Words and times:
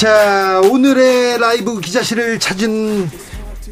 자, 0.00 0.62
오늘의 0.72 1.38
라이브 1.40 1.78
기자실을 1.78 2.38
찾은 2.38 3.06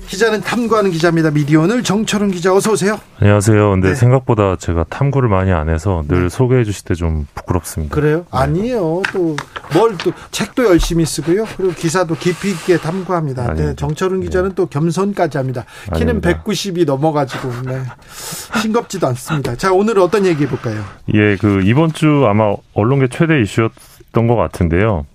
기자는 0.08 0.42
탐구하는 0.42 0.90
기자입니다. 0.90 1.30
미디어 1.30 1.62
오늘 1.62 1.82
정철은 1.82 2.32
기자 2.32 2.54
어서 2.54 2.72
오세요. 2.72 3.00
안녕하세요. 3.18 3.70
근데 3.70 3.88
네. 3.88 3.94
생각보다 3.94 4.56
제가 4.56 4.84
탐구를 4.90 5.30
많이 5.30 5.52
안 5.52 5.70
해서 5.70 6.04
늘 6.06 6.24
네. 6.24 6.28
소개해 6.28 6.64
주실 6.64 6.84
때 6.84 6.92
좀 6.94 7.26
부끄럽습니다. 7.34 7.94
그래요? 7.94 8.18
네. 8.18 8.24
아니에요. 8.30 9.02
또 9.10 9.36
뭘 9.72 9.96
또 10.04 10.12
책도 10.30 10.66
열심히 10.66 11.06
쓰고요. 11.06 11.46
그리고 11.56 11.72
기사도 11.72 12.14
깊이 12.14 12.50
있게 12.50 12.76
탐구합니다. 12.76 13.54
네, 13.54 13.74
정철은 13.74 14.20
기자는 14.20 14.50
네. 14.50 14.54
또 14.54 14.66
겸손까지 14.66 15.38
합니다. 15.38 15.64
키는 15.94 16.08
아닙니다. 16.22 16.42
190이 16.44 16.84
넘어가지고 16.84 17.48
네. 17.64 17.82
싱겁지도 18.60 19.06
않습니다. 19.08 19.56
자, 19.56 19.72
오늘 19.72 19.98
어떤 19.98 20.26
얘기 20.26 20.44
해볼까요? 20.44 20.84
예, 21.14 21.36
그 21.36 21.62
이번 21.64 21.92
주 21.94 22.24
아마 22.28 22.54
언론계 22.74 23.08
최대 23.10 23.40
이슈였던 23.40 24.26
것 24.26 24.36
같은데요. 24.36 25.06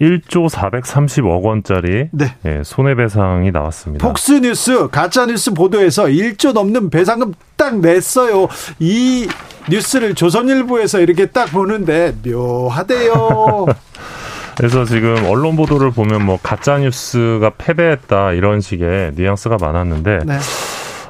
1조 0.00 0.48
430억 0.50 1.42
원짜리 1.42 2.08
네. 2.10 2.34
예, 2.44 2.62
손해배상이 2.64 3.50
나왔습니다. 3.52 4.06
폭스뉴스 4.06 4.88
가짜뉴스 4.88 5.52
보도에서 5.52 6.04
1조 6.04 6.52
넘는 6.52 6.90
배상금 6.90 7.34
딱 7.56 7.78
냈어요. 7.78 8.48
이 8.80 9.28
뉴스를 9.70 10.14
조선일보에서 10.14 11.00
이렇게 11.00 11.26
딱 11.26 11.46
보는데 11.46 12.14
묘하대요. 12.24 13.66
그래서 14.56 14.84
지금 14.84 15.16
언론 15.26 15.56
보도를 15.56 15.90
보면 15.90 16.24
뭐 16.24 16.38
가짜 16.42 16.78
뉴스가 16.78 17.50
패배했다 17.58 18.32
이런 18.32 18.60
식의 18.60 19.12
뉘앙스가 19.16 19.56
많았는데 19.60 20.20
네. 20.26 20.38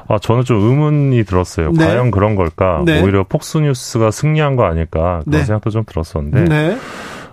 아 0.07 0.19
저는 0.19 0.43
좀 0.45 0.61
의문이 0.61 1.23
들었어요. 1.25 1.71
네. 1.71 1.85
과연 1.85 2.11
그런 2.11 2.35
걸까? 2.35 2.83
네. 2.85 3.01
오히려 3.01 3.23
폭스뉴스가 3.23 4.11
승리한 4.11 4.55
거 4.55 4.65
아닐까 4.65 5.21
그런 5.25 5.39
네. 5.39 5.43
생각도 5.43 5.69
좀 5.71 5.83
들었었는데. 5.85 6.77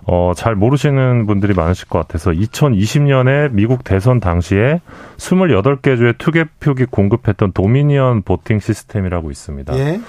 네. 0.05 0.13
어, 0.13 0.33
잘 0.35 0.55
모르시는 0.55 1.25
분들이 1.25 1.53
많으실 1.53 1.87
것 1.87 1.99
같아서 1.99 2.31
2020년에 2.31 3.51
미국 3.51 3.83
대선 3.83 4.19
당시에 4.19 4.81
28개 5.17 5.97
주의 5.97 6.13
투개 6.17 6.45
표기 6.59 6.85
공급했던 6.85 7.53
도미니언 7.53 8.23
보팅 8.23 8.59
시스템이라고 8.59 9.31
있습니다. 9.31 9.77
예. 9.77 9.99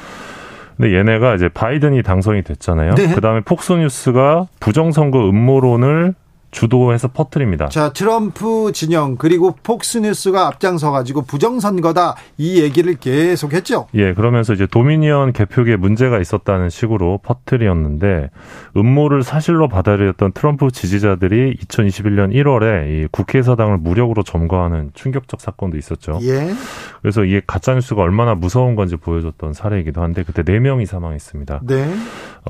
근데 0.77 0.97
얘네가 0.97 1.37
이제 1.37 1.49
바이든이 1.49 2.03
당선이 2.03 2.43
됐잖아요. 2.43 2.95
네. 2.95 3.15
그다음에 3.15 3.41
폭스뉴스가 3.41 4.49
부정선거 4.59 5.29
음모론을 5.29 6.15
주도해서 6.55 7.09
퍼뜨립니다. 7.09 7.69
자, 7.69 7.93
트럼프 7.93 8.71
진영 8.73 9.17
그리고 9.17 9.57
폭스뉴스가 9.65 10.47
앞장서 10.47 10.93
가지고 10.93 11.23
부정선거다 11.23 12.15
이 12.39 12.63
얘기를 12.63 12.95
계속 12.95 13.53
했죠. 13.53 13.89
예, 13.95 14.15
그러면서 14.15 14.55
이제 14.55 14.67
도미니언 14.67 15.33
개표기에 15.33 15.77
문제가 15.77 16.21
있었다는 16.21 16.71
식으로 16.71 17.19
퍼뜨렸는데 17.25 18.31
음모를 18.77 19.25
사실로 19.25 19.67
받아들였던 19.67 20.33
트럼프 20.33 20.71
지지자들이 20.71 21.57
2021년 21.57 22.33
1월에 22.33 22.87
이 23.05 23.09
국회 23.11 23.43
사당을 23.43 23.79
무력으로 23.79 24.23
점거하는 24.23 24.93
충격적 24.95 25.41
사건도 25.41 25.77
있었죠. 25.77 26.21
예. 26.23 26.55
그래서 27.03 27.25
이게 27.25 27.43
가짜 27.45 27.75
뉴스가 27.75 28.01
얼마나 28.01 28.37
무서운 28.37 28.77
건지 28.77 28.95
보여줬던 28.97 29.55
사례이기도 29.55 30.03
한데 30.03 30.23
그때 30.23 30.45
4 30.45 30.61
명이 30.61 30.87
사망했습니다. 30.87 31.63
네. 31.65 31.93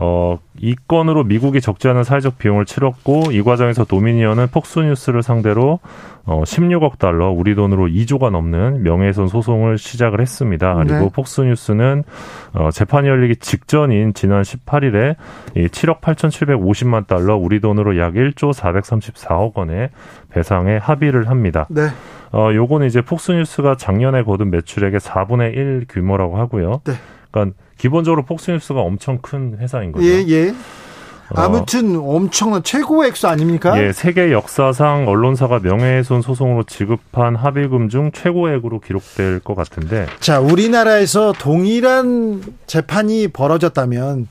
어, 0.00 0.38
이 0.58 0.74
건으로 0.86 1.24
미국이 1.24 1.60
적지 1.60 1.88
않은 1.88 2.04
사회적 2.04 2.38
비용을 2.38 2.66
치렀고 2.66 3.32
이 3.32 3.42
과정에서 3.42 3.84
도미니언은 3.94 4.48
폭스뉴스를 4.48 5.22
상대로 5.22 5.78
어 6.26 6.42
16억 6.42 6.98
달러, 6.98 7.30
우리 7.30 7.54
돈으로 7.54 7.86
2조가 7.86 8.30
넘는 8.30 8.82
명예훼손 8.82 9.28
소송을 9.28 9.78
시작을 9.78 10.20
했습니다. 10.20 10.74
그리고 10.74 10.98
네. 10.98 11.10
폭스뉴스는 11.12 12.02
어 12.54 12.70
재판이 12.72 13.08
열리기 13.08 13.36
직전인 13.36 14.14
지난 14.14 14.42
18일에 14.42 15.16
이 15.54 15.66
7억 15.68 16.00
8,750만 16.00 17.06
달러, 17.06 17.36
우리 17.36 17.60
돈으로 17.60 17.98
약 17.98 18.14
1조 18.14 18.52
434억 18.52 19.54
원의 19.54 19.90
배상에 20.30 20.76
합의를 20.76 21.28
합니다. 21.28 21.66
네. 21.70 21.88
어 22.32 22.52
요거는 22.52 22.88
이제 22.88 23.00
폭스뉴스가 23.00 23.76
작년에 23.76 24.24
거둔 24.24 24.50
매출액의 24.50 24.98
4분의 24.98 25.54
1 25.54 25.86
규모라고 25.88 26.38
하고요. 26.38 26.80
네. 26.84 26.94
그러니까 27.30 27.56
기본적으로 27.78 28.24
폭스뉴스가 28.24 28.80
엄청 28.80 29.18
큰 29.18 29.58
회사인 29.58 29.92
거죠. 29.92 30.06
예, 30.06 30.24
예. 30.28 30.52
어. 31.36 31.40
아무튼 31.40 31.96
엄청난 31.96 32.62
최고 32.62 33.04
액수 33.04 33.26
아닙니까? 33.28 33.80
예, 33.82 33.92
세계 33.92 34.32
역사상 34.32 35.08
언론사가 35.08 35.60
명예훼손 35.60 36.22
소송으로 36.22 36.64
지급한 36.64 37.34
합의금 37.36 37.88
중 37.88 38.10
최고액으로 38.12 38.80
기록될 38.80 39.40
것 39.40 39.54
같은데. 39.54 40.06
자, 40.20 40.40
우리나라에서 40.40 41.32
동일한 41.32 42.42
재판이 42.66 43.28
벌어졌다면 43.28 44.28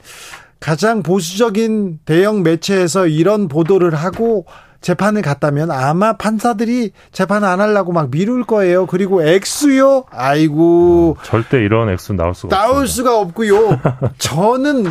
가장 0.60 1.04
보수적인 1.04 2.00
대형 2.06 2.42
매체에서 2.44 3.08
이런 3.08 3.48
보도를 3.50 3.94
하고 3.96 4.46
재판을 4.80 5.22
갔다면 5.22 5.72
아마 5.72 6.14
판사들이 6.14 6.92
재판 7.12 7.44
안 7.44 7.62
하려고 7.62 7.94
막 7.94 8.12
미룰 8.12 8.44
거예요. 8.44 8.86
그리고 8.86 9.24
액수요? 9.26 10.04
아이고. 10.12 11.16
음, 11.18 11.24
절대 11.24 11.58
이런 11.60 11.90
액수 11.90 12.14
나올 12.14 12.36
수가 12.36 12.56
나올 12.56 12.84
없습니다. 12.84 12.94
수가 12.94 13.20
없고요. 13.20 13.80
저는 14.20 14.86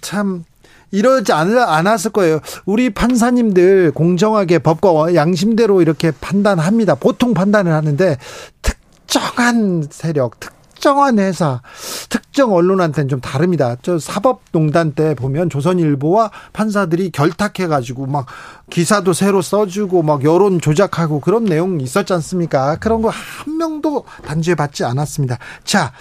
참 0.00 0.44
이러지 0.90 1.32
않, 1.32 1.56
않았을 1.56 2.10
거예요. 2.12 2.40
우리 2.66 2.90
판사님들 2.90 3.92
공정하게 3.92 4.58
법과 4.58 5.14
양심대로 5.14 5.82
이렇게 5.82 6.10
판단합니다. 6.10 6.94
보통 6.96 7.34
판단을 7.34 7.72
하는데 7.72 8.16
특정한 8.62 9.86
세력, 9.90 10.40
특 10.40 10.59
특정한 10.80 11.18
회사, 11.18 11.60
특정 12.08 12.54
언론한테는 12.54 13.08
좀 13.10 13.20
다릅니다. 13.20 13.76
저 13.82 13.98
사법농단 13.98 14.92
때 14.92 15.14
보면 15.14 15.50
조선일보와 15.50 16.30
판사들이 16.54 17.10
결탁해가지고 17.10 18.06
막 18.06 18.24
기사도 18.70 19.12
새로 19.12 19.42
써주고 19.42 20.02
막 20.02 20.24
여론 20.24 20.58
조작하고 20.58 21.20
그런 21.20 21.44
내용 21.44 21.82
있었지 21.82 22.14
않습니까? 22.14 22.76
그런 22.76 23.02
거 23.02 23.10
한 23.10 23.58
명도 23.58 24.04
단죄 24.24 24.54
받지 24.54 24.82
않았습니다. 24.84 25.36
자, 25.64 25.92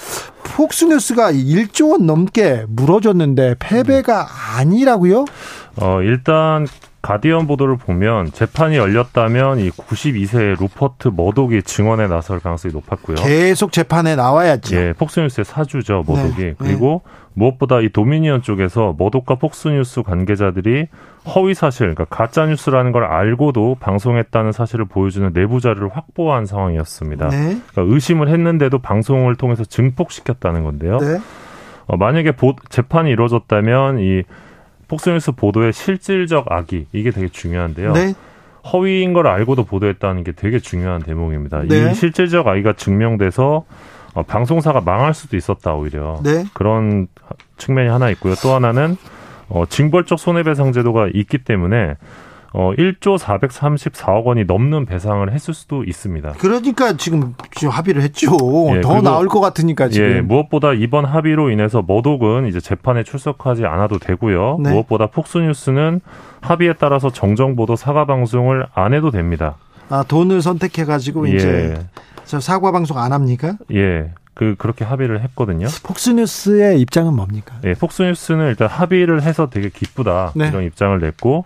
폭스뉴스가 0.44 1.34
1조 1.34 1.92
원 1.92 2.06
넘게 2.06 2.64
물어줬는데 2.70 3.56
패배가 3.60 4.28
아니라고요? 4.56 5.26
어, 5.82 6.02
일단 6.02 6.66
가디언 7.02 7.48
보도를 7.48 7.78
보면 7.78 8.32
재판이 8.32 8.76
열렸다면 8.76 9.60
이 9.60 9.70
92세의 9.70 10.60
루퍼트 10.60 11.12
머독이 11.16 11.64
증언에 11.64 12.08
나설 12.08 12.40
가능성이 12.40 12.74
높았고요. 12.74 13.16
계속 13.16 13.72
재판에 13.72 14.16
나와야지. 14.16 14.76
예, 14.76 14.94
폭스뉴스의 14.98 15.46
사주죠, 15.46 16.04
머독이. 16.06 16.42
네, 16.42 16.56
그리고 16.58 17.02
네. 17.06 17.12
무엇보다 17.36 17.80
이 17.80 17.90
도미니언 17.90 18.42
쪽에서 18.42 18.96
머독과 18.98 19.36
폭스뉴스 19.36 20.04
관계자들이 20.04 20.88
허위 21.34 21.54
사실, 21.54 21.94
그러니까 21.94 22.06
가짜 22.06 22.46
뉴스라는 22.46 22.92
걸 22.92 23.06
알고도 23.06 23.78
방송했다는 23.80 24.52
사실을 24.52 24.86
보여주는 24.86 25.32
내부 25.32 25.62
자료를 25.62 25.90
확보한 25.94 26.46
상황이었습니다. 26.46 27.30
네. 27.30 27.38
그러니까 27.72 27.94
의심을 27.96 28.28
했는데도 28.28 28.80
방송을 28.80 29.36
통해서 29.36 29.64
증폭시켰다는 29.64 30.66
건데요. 30.66 30.98
네. 30.98 31.20
어, 31.88 31.98
만약에 31.98 32.34
보, 32.34 32.56
재판이 32.70 33.10
이루어졌다면 33.10 34.00
이 34.00 34.24
폭스뉴스 34.90 35.32
보도의 35.32 35.72
실질적 35.72 36.52
악의 36.52 36.88
이게 36.92 37.12
되게 37.12 37.30
중요한데요. 37.30 37.94
네. 37.94 38.14
허위인 38.74 39.14
걸 39.14 39.28
알고도 39.28 39.64
보도했다는 39.64 40.26
게 40.26 40.34
되게 40.34 40.60
중요한 40.60 41.02
대목입니다. 41.02 41.64
네. 41.64 41.92
이 41.92 41.94
실질적 41.94 42.46
악의가 42.48 42.74
증명돼서 42.74 43.64
어, 44.14 44.24
방송사가 44.24 44.82
망할 44.82 45.14
수도 45.14 45.38
있었다 45.38 45.74
오히려 45.76 46.20
네. 46.24 46.44
그런 46.54 47.08
측면이 47.58 47.90
하나 47.90 48.10
있고요. 48.10 48.34
또 48.42 48.54
하나는 48.54 48.98
어, 49.48 49.66
징벌적 49.66 50.20
손해배상 50.20 50.74
제도가 50.74 51.08
있기 51.14 51.40
때문에 51.40 51.96
어 52.54 52.72
1조 52.78 53.18
434억 53.20 54.26
원이 54.26 54.46
넘는 54.46 54.86
배상을 54.86 55.32
했을 55.32 55.54
수도 55.54 55.84
있습니다. 55.84 56.34
그러니까 56.40 56.98
지금, 56.98 57.36
지금 57.56 57.72
합의를 57.72 58.02
했죠. 58.02 58.32
예, 58.76 58.82
더 58.82 59.02
나올 59.02 59.28
것 59.28 59.40
같으니까 59.40 59.90
지금. 59.90 60.10
예, 60.10 60.22
무엇보다 60.22 60.74
이번 60.74 61.06
합의로 61.06 61.52
인해서 61.52 61.84
머독은 61.86 62.48
이제 62.48 62.60
재판에 62.60 63.04
출석하지 63.04 63.66
않아도 63.66 64.00
되고요. 64.00 64.58
네. 64.62 64.72
무엇보다 64.72 65.08
폭스뉴스는 65.08 66.02
합의에 66.42 66.74
따라서 66.80 67.12
정정 67.12 67.56
보도 67.56 67.76
사과 67.76 68.06
방송을 68.06 68.66
안 68.74 68.94
해도 68.94 69.12
됩니다. 69.12 69.56
아, 69.90 70.04
돈을 70.08 70.42
선택해 70.42 70.86
가지고 70.86 71.28
이제 71.28 71.76
예, 71.76 71.88
저 72.26 72.40
사과 72.40 72.72
방송 72.72 72.98
안 72.98 73.12
합니까? 73.12 73.58
예, 73.74 74.12
그 74.34 74.56
그렇게 74.58 74.86
합의를 74.86 75.22
했거든요. 75.24 75.68
폭스뉴스의 75.84 76.80
입장은 76.82 77.14
뭡니까? 77.16 77.56
예, 77.66 77.74
폭스뉴스는 77.74 78.48
일단 78.48 78.68
합의를 78.68 79.22
해서 79.22 79.50
되게 79.50 79.70
기쁘다 79.70 80.32
네. 80.36 80.48
이런 80.48 80.64
입장을 80.64 81.00
냈고, 81.00 81.46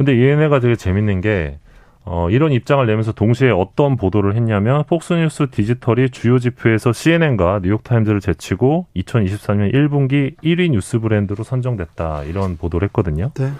근데 0.00 0.18
얘네가 0.18 0.60
되게 0.60 0.76
재밌는 0.76 1.20
게 1.20 1.58
어, 2.06 2.30
이런 2.30 2.52
입장을 2.52 2.86
내면서 2.86 3.12
동시에 3.12 3.50
어떤 3.50 3.96
보도를 3.96 4.34
했냐면 4.34 4.82
폭스뉴스 4.84 5.50
디지털이 5.50 6.08
주요 6.08 6.38
지표에서 6.38 6.94
CNN과 6.94 7.60
뉴욕타임즈를 7.62 8.20
제치고 8.20 8.86
2023년 8.96 9.74
1분기 9.74 10.38
1위 10.42 10.70
뉴스 10.70 11.00
브랜드로 11.00 11.44
선정됐다 11.44 12.24
이런 12.24 12.56
보도를 12.56 12.86
했거든요. 12.86 13.32
네. 13.34 13.52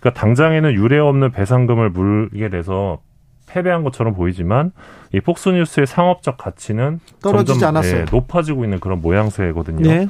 그러니까 0.00 0.18
당장에는 0.18 0.72
유례 0.72 0.98
없는 0.98 1.32
배상금을 1.32 1.90
물게 1.90 2.48
돼서 2.48 3.02
패배한 3.46 3.84
것처럼 3.84 4.14
보이지만 4.14 4.72
이 5.12 5.20
폭스뉴스의 5.20 5.86
상업적 5.86 6.38
가치는 6.38 7.00
떨어지지 7.22 7.60
점점, 7.60 7.76
않았어요. 7.76 8.00
예, 8.00 8.06
높아지고 8.10 8.64
있는 8.64 8.80
그런 8.80 9.02
모양새거든요. 9.02 9.86
네. 9.86 10.08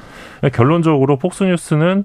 결론적으로 0.53 1.17
폭스뉴스는 1.19 2.05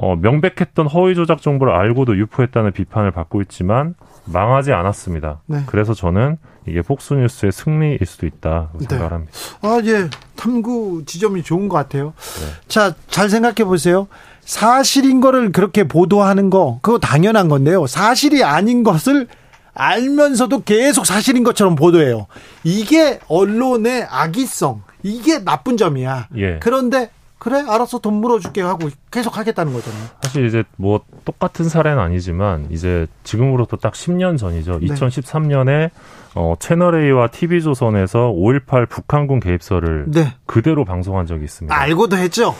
어, 0.00 0.14
명백했던 0.14 0.86
허위 0.86 1.16
조작 1.16 1.42
정보를 1.42 1.74
알고도 1.74 2.16
유포했다는 2.16 2.72
비판을 2.72 3.10
받고 3.10 3.42
있지만 3.42 3.94
망하지 4.26 4.72
않았습니다. 4.72 5.40
네. 5.46 5.62
그래서 5.66 5.92
저는 5.92 6.38
이게 6.66 6.82
폭스뉴스의 6.82 7.50
승리일 7.50 7.98
수도 8.06 8.26
있다고 8.26 8.78
네. 8.78 8.86
생각을 8.88 9.12
합니다. 9.12 9.32
아, 9.60 9.80
예. 9.84 10.08
탐구 10.36 11.02
지점이 11.04 11.42
좋은 11.42 11.68
것 11.68 11.76
같아요. 11.76 12.12
네. 12.40 12.46
자, 12.68 12.94
잘 13.08 13.28
생각해 13.28 13.64
보세요. 13.64 14.06
사실인 14.40 15.20
거를 15.20 15.50
그렇게 15.50 15.88
보도하는 15.88 16.48
거, 16.48 16.78
그거 16.80 16.98
당연한 16.98 17.48
건데요. 17.48 17.86
사실이 17.86 18.44
아닌 18.44 18.84
것을 18.84 19.26
알면서도 19.74 20.62
계속 20.62 21.06
사실인 21.06 21.42
것처럼 21.42 21.74
보도해요. 21.74 22.26
이게 22.62 23.18
언론의 23.28 24.06
악의성, 24.08 24.82
이게 25.02 25.44
나쁜 25.44 25.76
점이야. 25.76 26.28
예. 26.36 26.58
그런데, 26.60 27.10
그래, 27.38 27.64
알아서 27.68 27.98
돈 27.98 28.14
물어줄게 28.14 28.62
하고 28.62 28.88
계속 29.10 29.38
하겠다는 29.38 29.72
거잖아요. 29.72 30.02
사실 30.22 30.46
이제 30.46 30.64
뭐 30.76 31.00
똑같은 31.24 31.68
사례는 31.68 31.98
아니지만 31.98 32.66
이제 32.70 33.06
지금으로부터 33.22 33.76
딱 33.76 33.92
10년 33.94 34.36
전이죠. 34.36 34.80
네. 34.80 34.86
2013년에 34.86 35.90
어, 36.34 36.54
채널A와 36.58 37.28
TV조선에서 37.28 38.32
5.18 38.36 38.88
북한군 38.88 39.40
개입설을 39.40 40.06
네. 40.08 40.34
그대로 40.46 40.84
방송한 40.84 41.26
적이 41.26 41.44
있습니다. 41.44 41.74
알고도 41.76 42.16
했죠? 42.16 42.54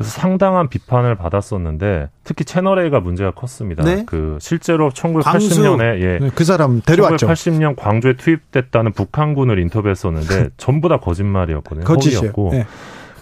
그래서 0.00 0.18
상당한 0.18 0.68
비판을 0.68 1.14
받았었는데 1.14 2.08
특히 2.24 2.46
채널A가 2.46 3.00
문제가 3.00 3.32
컸습니다. 3.32 3.84
네. 3.84 4.04
그 4.06 4.38
실제로 4.40 4.88
광수. 4.88 5.20
1980년에 5.20 6.00
예. 6.00 6.18
네, 6.18 6.30
그 6.34 6.44
사람 6.44 6.80
데려왔죠. 6.80 7.26
1980년 7.26 7.76
광주에 7.76 8.14
투입됐다는 8.16 8.92
북한군을 8.92 9.58
인터뷰했었는데 9.58 10.50
전부 10.56 10.88
다 10.88 10.96
거짓말이었거든요. 10.96 11.84
허위였고. 11.84 12.48
네. 12.52 12.66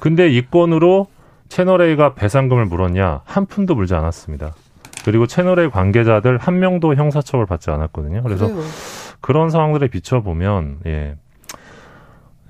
근데 0.01 0.29
이 0.29 0.47
건으로 0.47 1.07
채널A가 1.49 2.15
배상금을 2.15 2.67
물었냐? 2.67 3.23
한 3.25 3.47
푼도 3.47 3.75
물지 3.75 3.95
않았습니다. 3.95 4.55
그리고 5.05 5.27
채널A 5.27 5.71
관계자들 5.71 6.39
한 6.39 6.59
명도 6.59 6.95
형사처벌 6.95 7.47
받지 7.47 7.71
않았거든요. 7.71 8.23
그래서 8.23 8.47
그래요. 8.47 8.63
그런 9.21 9.51
상황들에 9.51 9.89
비춰보면 9.89 10.79
예. 10.87 11.17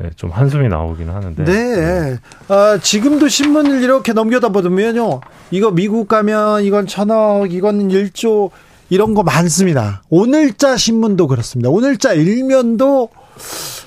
예, 0.02 0.10
좀 0.14 0.30
한숨이 0.30 0.68
나오기는 0.68 1.12
하는데 1.12 1.44
네. 1.44 2.18
아, 2.48 2.78
지금도 2.80 3.28
신문을 3.28 3.82
이렇게 3.82 4.12
넘겨다 4.12 4.50
보면요. 4.50 5.20
이거 5.50 5.70
미국 5.72 6.06
가면 6.06 6.62
이건 6.62 6.86
천억, 6.86 7.52
이건 7.52 7.90
일조 7.90 8.50
이런 8.90 9.14
거 9.14 9.22
많습니다. 9.24 10.02
오늘자 10.08 10.76
신문도 10.76 11.26
그렇습니다. 11.26 11.68
오늘자 11.68 12.12
일면도 12.12 13.10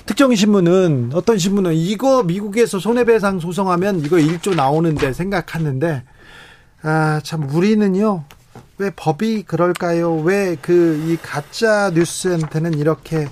특정 0.06 0.34
신문은 0.34 1.10
어떤 1.14 1.38
신문은 1.38 1.74
이거 1.74 2.22
미국에서 2.22 2.78
손해배상 2.78 3.40
소송하면 3.40 4.00
이거 4.00 4.18
일조 4.18 4.54
나오는데 4.54 5.12
생각하는데 5.12 6.02
아, 6.82 7.20
참 7.22 7.48
우리는요. 7.48 8.24
왜 8.78 8.90
법이 8.96 9.44
그럴까요? 9.44 10.16
왜 10.16 10.56
그 10.60 11.00
이 11.06 11.16
가짜 11.22 11.90
뉴스한테는 11.94 12.74
이렇게 12.74 13.28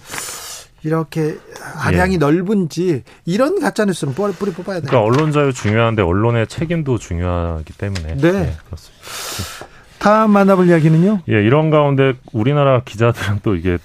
이렇게 0.82 1.36
아량이 1.76 2.18
넓은지 2.18 3.02
이런 3.26 3.60
가짜 3.60 3.84
뉴스는 3.84 4.14
뿌리, 4.14 4.32
뿌리 4.32 4.52
뽑아야 4.52 4.80
돼요. 4.80 4.88
그러니까 4.88 5.00
언론 5.02 5.32
자유 5.32 5.52
중요한데 5.52 6.02
언론의 6.02 6.46
책임도 6.46 6.98
중요하기 6.98 7.72
때문에 7.74 8.16
네. 8.16 8.56
그렇습니다. 8.66 9.66
다음 9.98 10.30
만나볼 10.30 10.68
이야기는요. 10.68 11.22
예, 11.28 11.32
이런 11.42 11.68
가운데 11.70 12.14
우리나라 12.32 12.82
기자들은 12.84 13.40
또 13.42 13.56
이게 13.56 13.76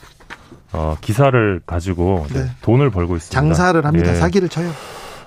어, 0.75 0.97
기사를 1.01 1.61
가지고 1.65 2.25
네. 2.33 2.45
돈을 2.61 2.89
벌고 2.89 3.15
있습니다. 3.15 3.39
장사를 3.39 3.85
합니다. 3.85 4.11
예. 4.11 4.15
사기를 4.15 4.49
쳐요. 4.49 4.69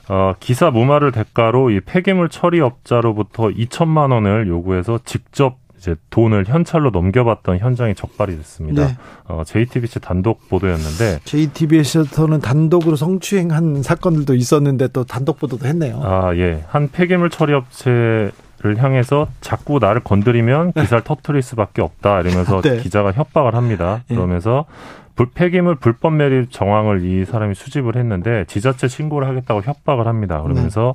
어, 0.08 0.34
기사 0.40 0.70
무마를 0.70 1.12
대가로 1.12 1.70
이 1.70 1.80
폐기물 1.80 2.28
처리 2.28 2.60
업자로부터 2.60 3.48
2천만 3.48 4.12
원을 4.12 4.48
요구해서 4.48 5.00
직접 5.04 5.58
이제 5.78 5.94
돈을 6.10 6.46
현찰로 6.46 6.90
넘겨받던 6.90 7.58
현장이 7.58 7.94
적발이 7.94 8.36
됐습니다. 8.36 8.86
네. 8.86 8.96
어, 9.26 9.42
JTBC 9.46 10.00
단독 10.00 10.48
보도였는데 10.48 11.20
JTBC에서는 11.24 12.40
단독으로 12.40 12.96
성추행한 12.96 13.82
사건들도 13.82 14.34
있었는데 14.34 14.88
또 14.88 15.04
단독 15.04 15.38
보도도 15.38 15.66
했네요. 15.66 16.00
아, 16.02 16.34
예. 16.34 16.64
한 16.68 16.90
폐기물 16.90 17.30
처리 17.30 17.54
업체 17.54 18.30
를 18.60 18.82
향해서 18.82 19.28
자꾸 19.40 19.78
나를 19.78 20.02
건드리면 20.02 20.72
기사를 20.72 21.02
터트릴 21.04 21.42
수밖에 21.42 21.80
없다. 21.80 22.22
이러면서 22.22 22.60
네. 22.60 22.78
기자가 22.78 23.12
협박을 23.12 23.54
합니다. 23.54 24.02
예. 24.10 24.16
그러면서 24.16 24.64
불, 25.18 25.26
폐기물 25.34 25.74
불법 25.74 26.14
매립 26.14 26.52
정황을 26.52 27.04
이 27.04 27.24
사람이 27.24 27.56
수집을 27.56 27.96
했는데 27.96 28.44
지자체 28.46 28.86
신고를 28.86 29.26
하겠다고 29.26 29.62
협박을 29.62 30.06
합니다. 30.06 30.40
그러면서 30.40 30.94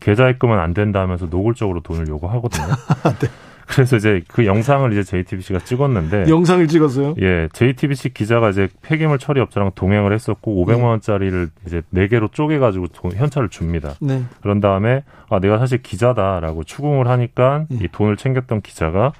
계좌 0.00 0.28
입금은 0.28 0.58
안 0.58 0.74
된다 0.74 1.00
하면서 1.00 1.26
노골적으로 1.26 1.80
돈을 1.80 2.08
요구하거든요. 2.08 2.66
네. 3.22 3.28
그래서 3.68 3.96
이제 3.96 4.20
그 4.28 4.44
영상을 4.44 4.90
이제 4.92 5.04
JTBC가 5.04 5.60
찍었는데 5.60 6.28
영상을 6.28 6.66
찍었어요. 6.66 7.14
예, 7.20 7.48
JTBC 7.52 8.12
기자가 8.12 8.50
이제 8.50 8.68
폐기물 8.82 9.18
처리 9.18 9.40
업자랑 9.40 9.70
동행을 9.76 10.12
했었고 10.12 10.66
500만 10.66 10.82
원짜리를 10.82 11.48
이제 11.66 11.82
네 11.90 12.08
개로 12.08 12.28
쪼개 12.28 12.58
가지고 12.58 12.88
현찰을 13.14 13.48
줍니다. 13.48 13.94
네. 14.00 14.24
그런 14.42 14.60
다음에 14.60 15.04
아 15.30 15.38
내가 15.38 15.58
사실 15.58 15.80
기자다라고 15.80 16.64
추궁을 16.64 17.06
하니까 17.08 17.64
예. 17.72 17.84
이 17.84 17.88
돈을 17.90 18.16
챙겼던 18.16 18.60
기자가 18.60 19.12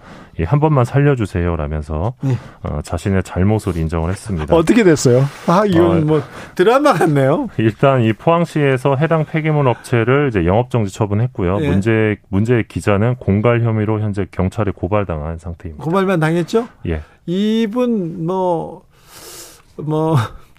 예, 0.42 0.44
한 0.44 0.58
번만 0.58 0.84
살려주세요라면서 0.84 2.14
예. 2.24 2.38
어, 2.62 2.80
자신의 2.82 3.22
잘못을 3.22 3.76
인정을 3.76 4.10
했습니다. 4.10 4.54
어떻게 4.54 4.82
됐어요? 4.82 5.24
아, 5.46 5.62
이건 5.66 5.84
어, 5.84 6.04
뭐 6.04 6.22
드라마 6.56 6.92
같네요. 6.92 7.48
일단 7.58 8.02
이 8.02 8.12
포항시에서 8.12 8.96
해당 8.96 9.24
폐기물 9.24 9.68
업체를 9.68 10.28
이제 10.28 10.44
영업정지 10.44 10.92
처분했고요. 10.92 11.58
예. 11.60 11.68
문제 11.68 12.16
문제의 12.28 12.66
기자는 12.66 13.16
공갈 13.16 13.62
혐의로 13.62 14.00
현재 14.00 14.26
경찰에 14.30 14.72
고발당한 14.74 15.38
상태입니다. 15.38 15.84
고발만 15.84 16.18
당했죠? 16.18 16.68
예. 16.86 17.02
이분 17.26 18.26
뭐뭐 18.26 18.82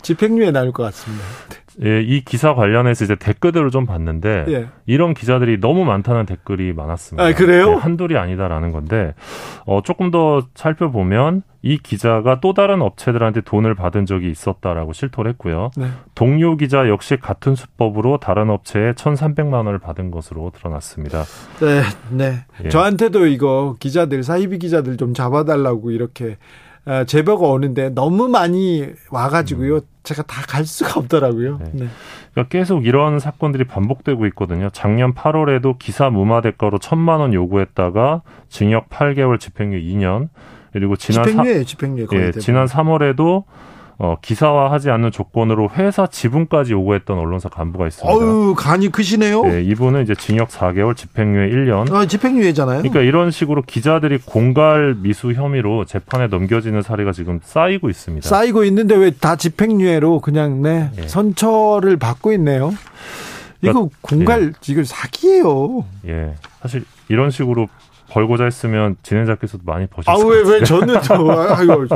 집행유예 0.04 0.52
나올 0.52 0.72
것 0.72 0.84
같습니다. 0.84 1.24
예, 1.84 2.02
이 2.02 2.22
기사 2.24 2.54
관련해서 2.54 3.06
이제 3.06 3.16
댓글들을 3.16 3.72
좀 3.72 3.86
봤는데 3.86 4.46
예. 4.50 4.68
이런 4.86 5.14
기자들이 5.14 5.60
너무 5.60 5.86
많다는 5.86 6.26
댓글이 6.26 6.74
많았습니다. 6.74 7.26
아, 7.26 7.34
그래요? 7.34 7.72
예, 7.72 7.76
한둘이 7.76 8.16
아니다라는 8.16 8.72
건데 8.72 9.16
어, 9.66 9.82
조금 9.82 10.12
더 10.12 10.46
살펴보면 10.54 11.42
이 11.64 11.78
기자가 11.78 12.42
또 12.42 12.54
다른 12.54 12.82
업체들한테 12.82 13.42
돈을 13.42 13.74
받은 13.74 14.06
적이 14.06 14.30
있었다라고 14.30 14.94
실토를 14.94 15.32
했고요. 15.32 15.72
네. 15.78 15.88
동료 16.14 16.58
기자 16.58 16.90
역시 16.90 17.16
같은 17.16 17.56
수법으로 17.56 18.18
다른 18.18 18.50
업체에 18.50 18.92
1,300만 18.92 19.54
원을 19.54 19.80
받은 19.80 20.12
것으로 20.12 20.52
드러났습니다. 20.54 21.24
네, 21.62 21.82
네. 22.12 22.46
예. 22.66 22.70
저한테도 22.70 23.26
이거 23.28 23.76
기자들 23.80 24.24
사이비 24.24 24.60
기자들 24.60 24.98
좀 24.98 25.14
잡아달라고 25.14 25.92
이렇게 25.92 26.36
아, 26.36 26.38
제보가 27.08 27.48
오는데 27.48 27.90
너무 27.90 28.28
많이 28.28 28.88
와가지고요. 29.10 29.82
제가 30.04 30.24
다 30.24 30.42
갈 30.46 30.66
수가 30.66 31.00
없더라고요. 31.00 31.58
네. 31.60 31.70
네. 31.74 31.88
그러니까 32.34 32.50
계속 32.52 32.86
이런 32.86 33.20
사건들이 33.20 33.64
반복되고 33.64 34.26
있거든요. 34.28 34.70
작년 34.74 35.14
8월에도 35.14 35.80
기사 35.80 36.10
무마 36.10 36.42
대가로 36.42 36.80
1,000만 36.80 37.20
원 37.20 37.34
요구했다가 37.34 38.22
징역 38.50 38.90
8개월 38.90 39.40
집행유예 39.40 39.82
2년 39.82 40.28
그리고 40.74 40.96
지난 40.98 41.24
사- 41.24 41.30
집행유예, 41.32 41.64
집행유예 41.64 42.06
거의 42.08 42.20
예, 42.22 42.26
대부분. 42.26 42.42
지난 42.42 42.66
3월에도 42.66 43.44
어, 44.00 44.18
기사화하지 44.22 44.90
않는 44.90 45.12
조건으로 45.12 45.70
회사 45.76 46.08
지분까지 46.08 46.74
요구했던 46.74 47.18
언론사 47.18 47.50
간부가 47.50 47.88
있습니다. 47.88 48.12
어유 48.14 48.56
간이 48.58 48.90
크시네요. 48.92 49.44
네, 49.44 49.62
이분은 49.64 50.04
이제 50.04 50.16
징역 50.16 50.50
4개월, 50.50 50.96
집행유예 50.96 51.50
1년. 51.50 51.94
아, 51.94 52.06
집행유예잖아요. 52.06 52.80
그러니까 52.82 53.02
이런 53.02 53.32
식으로 53.32 53.62
기자들이 53.62 54.18
공갈 54.26 54.96
미수 54.98 55.34
혐의로 55.34 55.86
재판에 55.86 56.28
넘겨지는 56.28 56.82
사례가 56.82 57.12
지금 57.12 57.40
쌓이고 57.44 57.90
있습니다. 57.90 58.28
쌓이고 58.28 58.64
있는데 58.66 58.96
왜 58.96 59.12
다 59.12 59.36
집행유예로 59.36 60.20
그냥 60.20 60.62
네 60.64 60.90
예. 60.98 61.08
선처를 61.08 61.98
받고 61.98 62.34
있네요. 62.34 62.74
이거 63.62 63.74
그러니까, 63.74 63.98
공갈 64.02 64.44
예. 64.68 64.72
이거 64.74 64.84
사기예요. 64.84 65.86
예, 66.08 66.34
사실 66.62 66.84
이런 67.08 67.30
식으로 67.30 67.70
벌고자 68.10 68.44
했으면 68.44 68.98
진행자께서도 69.04 69.64
많이 69.66 69.86
버셨을 69.88 70.12
아, 70.12 70.28
왜, 70.28 70.42
왜 70.42 70.64
저는 70.64 71.02
저, 71.04 71.14
아유, 71.56 71.88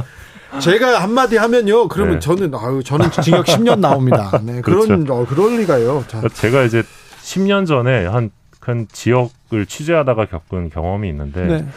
제가 0.59 1.01
한마디 1.01 1.37
하면요. 1.37 1.87
그러면 1.87 2.15
네. 2.15 2.19
저는, 2.19 2.53
아유, 2.55 2.83
저는 2.83 3.11
징역 3.11 3.45
10년 3.45 3.79
나옵니다. 3.79 4.39
네, 4.43 4.61
그런, 4.61 4.87
그렇죠. 4.87 5.13
어, 5.13 5.25
그럴 5.25 5.57
리가요. 5.57 6.03
자. 6.07 6.19
그러니까 6.19 6.33
제가 6.33 6.63
이제 6.63 6.83
10년 7.21 7.65
전에 7.65 8.05
한큰 8.05 8.87
지역을 8.91 9.65
취재하다가 9.67 10.25
겪은 10.25 10.69
경험이 10.69 11.09
있는데, 11.09 11.45
네. 11.45 11.67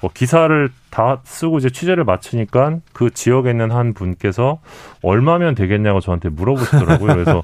뭐 0.00 0.10
기사를 0.12 0.70
다 0.90 1.20
쓰고 1.24 1.58
이제 1.58 1.70
취재를 1.70 2.04
마치니까 2.04 2.78
그 2.92 3.10
지역에 3.10 3.50
있는 3.50 3.70
한 3.70 3.94
분께서 3.94 4.60
얼마면 5.02 5.54
되겠냐고 5.54 6.00
저한테 6.00 6.28
물어보시더라고요. 6.28 7.14
그래서 7.14 7.42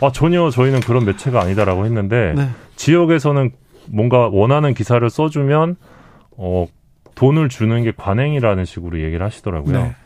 아 0.00 0.12
전혀 0.12 0.48
저희는 0.50 0.80
그런 0.80 1.04
매체가 1.04 1.40
아니다라고 1.40 1.84
했는데 1.84 2.32
네. 2.36 2.48
지역에서는 2.76 3.50
뭔가 3.88 4.28
원하는 4.28 4.72
기사를 4.74 5.08
써주면 5.08 5.76
어 6.36 6.66
돈을 7.16 7.48
주는 7.48 7.82
게 7.82 7.92
관행이라는 7.96 8.64
식으로 8.64 9.00
얘기를 9.00 9.24
하시더라고요. 9.24 9.82
네. 9.82 9.96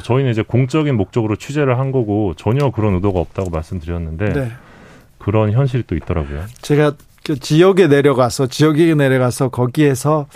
저희는 0.00 0.30
이제 0.30 0.42
공적인 0.42 0.96
목적으로 0.96 1.36
취재를 1.36 1.78
한 1.78 1.92
거고 1.92 2.34
전혀 2.36 2.70
그런 2.70 2.94
의도가 2.94 3.20
없다고 3.20 3.50
말씀드렸는데 3.50 4.32
네. 4.32 4.52
그런 5.18 5.52
현실이 5.52 5.84
또 5.86 5.96
있더라고요. 5.96 6.44
제가 6.62 6.92
그 7.24 7.38
지역에 7.38 7.88
내려가서 7.88 8.46
지역에 8.46 8.94
내려가서 8.94 9.48
거기에서 9.48 10.26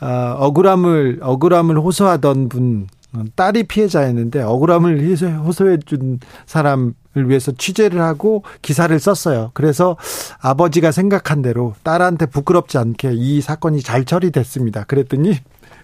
어, 0.00 0.36
억울함을 0.38 1.20
억울함을 1.22 1.78
호소하던 1.78 2.48
분 2.48 2.86
딸이 3.34 3.64
피해자였는데 3.64 4.42
억울함을 4.42 5.16
호소해 5.44 5.78
준 5.78 6.20
사람 6.46 6.94
을 7.14 7.28
위해서 7.28 7.52
취재를 7.52 8.00
하고 8.00 8.42
기사를 8.62 8.98
썼어요. 8.98 9.50
그래서 9.52 9.98
아버지가 10.40 10.92
생각한 10.92 11.42
대로 11.42 11.74
딸한테 11.82 12.24
부끄럽지 12.24 12.78
않게 12.78 13.10
이 13.12 13.42
사건이 13.42 13.82
잘 13.82 14.06
처리됐습니다. 14.06 14.84
그랬더니 14.84 15.36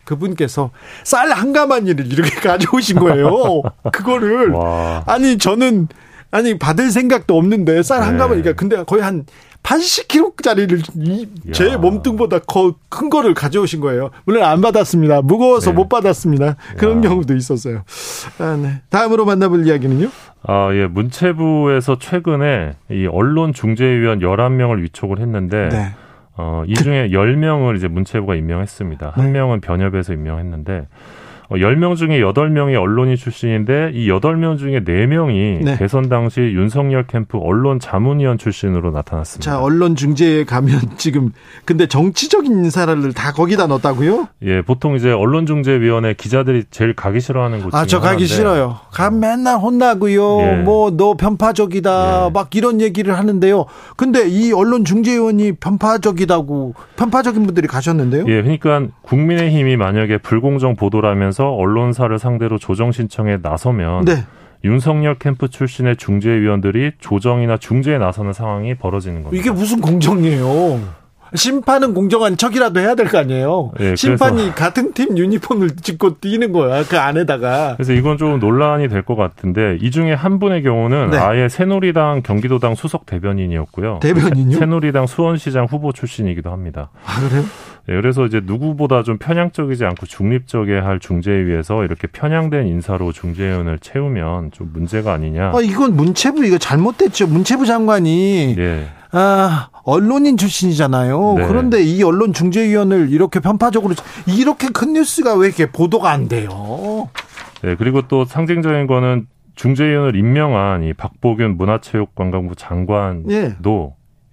그분께서 0.08 0.70
쌀 1.04 1.30
한 1.32 1.52
가마니를 1.52 2.10
이렇게 2.10 2.30
가져오신 2.40 2.98
거예요. 2.98 3.62
그거를 3.92 4.50
와. 4.50 5.02
아니 5.06 5.36
저는 5.36 5.88
아니 6.30 6.58
받을 6.58 6.90
생각도 6.90 7.36
없는데 7.36 7.82
쌀 7.82 8.02
한 8.02 8.16
가마니까 8.16 8.54
그러니까 8.54 8.58
근데 8.58 8.82
거의 8.84 9.02
한 9.02 9.26
80kg짜리를 9.62 11.52
제 11.52 11.76
몸뚱보다 11.76 12.38
큰 12.88 13.10
거를 13.10 13.34
가져오신 13.34 13.80
거예요. 13.80 14.10
물론 14.24 14.44
안 14.44 14.60
받았습니다. 14.62 15.20
무거워서 15.22 15.70
네. 15.70 15.76
못 15.76 15.88
받았습니다. 15.88 16.56
그런 16.78 17.04
야. 17.04 17.08
경우도 17.08 17.34
있었어요. 17.36 17.82
아, 18.38 18.58
네. 18.60 18.80
다음으로 18.88 19.26
만나볼 19.26 19.66
이야기는요? 19.66 20.08
아, 20.44 20.70
예. 20.72 20.86
문체부에서 20.86 21.98
최근에 21.98 22.76
이 22.90 23.06
언론 23.06 23.52
중재위원 23.52 24.20
11명을 24.20 24.80
위촉을 24.82 25.18
했는데 25.18 25.68
네. 25.70 25.94
어, 26.38 26.62
이 26.66 26.74
중에 26.74 27.08
10명을 27.08 27.76
이제 27.76 27.88
문체부가 27.88 28.36
임명했습니다. 28.36 29.10
한 29.10 29.26
네. 29.26 29.32
명은 29.32 29.60
변협에서 29.60 30.12
임명했는데 30.12 30.78
어, 30.78 30.86
10명 31.56 31.96
중에 31.96 32.20
8명이 32.20 32.78
언론인 32.78 33.16
출신인데 33.16 33.92
이 33.94 34.08
8명 34.08 34.58
중에 34.58 34.80
4명이 34.84 35.64
네. 35.64 35.78
대선 35.78 36.10
당시 36.10 36.40
윤석열 36.40 37.06
캠프 37.06 37.38
언론 37.38 37.80
자문위원 37.80 38.36
출신으로 38.36 38.90
나타났습니다. 38.90 39.50
자, 39.50 39.58
언론 39.58 39.96
중재에 39.96 40.44
가면 40.44 40.80
지금 40.98 41.32
근데 41.64 41.86
정치적인 41.86 42.52
인사를 42.52 43.12
다 43.14 43.32
거기다 43.32 43.66
넣었다고요? 43.66 44.28
예, 44.42 44.60
보통 44.60 44.94
이제 44.94 45.10
언론 45.10 45.46
중재위원회 45.46 46.14
기자들이 46.14 46.64
제일 46.70 46.94
가기 46.94 47.20
싫어하는 47.20 47.62
곳 47.62 47.74
아, 47.74 47.86
저 47.86 48.00
가기 48.00 48.26
싫어요. 48.26 48.80
가 48.92 49.10
맨날 49.10 49.56
혼나고요. 49.58 50.40
예. 50.42 50.56
뭐너 50.62 51.14
편파적이다. 51.14 52.26
예. 52.26 52.30
막 52.30 52.54
이런 52.54 52.82
얘기를 52.82 53.16
하는데요. 53.16 53.64
근데 53.96 54.28
이 54.28 54.52
언론 54.52 54.84
중재위원이 54.84 55.52
편파적이다고 55.52 56.74
편파적인 56.96 57.46
분들이 57.46 57.66
가셨는데요? 57.66 58.24
예, 58.28 58.42
그러니까 58.42 58.92
국민의 59.02 59.50
힘이 59.50 59.76
만약에 59.78 60.18
불공정 60.18 60.76
보도라면서 60.76 61.37
하면서 61.38 61.52
언론사를 61.54 62.18
상대로 62.18 62.58
조정 62.58 62.90
신청에 62.90 63.38
나서면 63.40 64.04
네. 64.04 64.24
윤석열 64.64 65.14
캠프 65.18 65.48
출신의 65.48 65.96
중재위원들이 65.96 66.92
조정이나 66.98 67.56
중재에 67.58 67.98
나서는 67.98 68.32
상황이 68.32 68.74
벌어지는 68.74 69.22
겁니다. 69.22 69.40
이게 69.40 69.50
무슨 69.52 69.80
공정이에요? 69.80 70.80
심판은 71.34 71.92
공정한 71.92 72.38
척이라도 72.38 72.80
해야 72.80 72.94
될 72.94 73.06
거 73.06 73.18
아니에요. 73.18 73.72
네, 73.78 73.94
심판이 73.96 74.50
같은 74.54 74.94
팀 74.94 75.16
유니폼을 75.18 75.76
찍고 75.76 76.20
뛰는 76.20 76.52
거야 76.52 76.82
그 76.84 76.98
안에다가. 76.98 77.74
그래서 77.76 77.92
이건 77.92 78.16
좀 78.16 78.40
논란이 78.40 78.88
될 78.88 79.02
것 79.02 79.14
같은데 79.14 79.76
이 79.80 79.90
중에 79.90 80.14
한 80.14 80.38
분의 80.38 80.62
경우는 80.62 81.10
네. 81.10 81.18
아예 81.18 81.48
새누리당 81.50 82.22
경기도당 82.22 82.74
수석 82.74 83.04
대변인이었고요. 83.06 83.98
대변인요? 84.00 84.56
새누리당 84.58 85.06
수원시장 85.06 85.66
후보 85.66 85.92
출신이기도 85.92 86.50
합니다. 86.50 86.88
아 87.04 87.20
그래요? 87.28 87.44
네, 87.88 87.94
그래서 87.94 88.26
이제 88.26 88.42
누구보다 88.44 89.02
좀 89.02 89.16
편향적이지 89.16 89.86
않고 89.86 90.04
중립적이어야 90.04 90.84
할 90.84 91.00
중재위에서 91.00 91.84
이렇게 91.84 92.06
편향된 92.06 92.66
인사로 92.66 93.12
중재위원을 93.12 93.78
채우면 93.78 94.50
좀 94.52 94.70
문제가 94.74 95.14
아니냐. 95.14 95.52
아 95.54 95.60
이건 95.62 95.96
문체부 95.96 96.44
이거 96.44 96.58
잘못됐죠. 96.58 97.28
문체부 97.28 97.64
장관이. 97.64 98.56
네. 98.56 98.88
아, 99.12 99.70
언론인 99.84 100.36
출신이잖아요. 100.36 101.34
네. 101.38 101.46
그런데 101.46 101.82
이 101.82 102.02
언론 102.02 102.34
중재위원을 102.34 103.08
이렇게 103.08 103.40
편파적으로 103.40 103.94
이렇게 104.26 104.68
큰 104.68 104.92
뉴스가 104.92 105.34
왜 105.36 105.46
이렇게 105.46 105.72
보도가 105.72 106.10
안 106.10 106.28
돼요? 106.28 107.08
네, 107.62 107.74
그리고 107.74 108.02
또 108.06 108.26
상징적인 108.26 108.86
거는 108.86 109.28
중재위원을 109.54 110.14
임명한 110.14 110.84
이 110.84 110.92
박보균 110.92 111.56
문화체육관광부 111.56 112.54
장관도 112.54 113.30
예. 113.30 113.56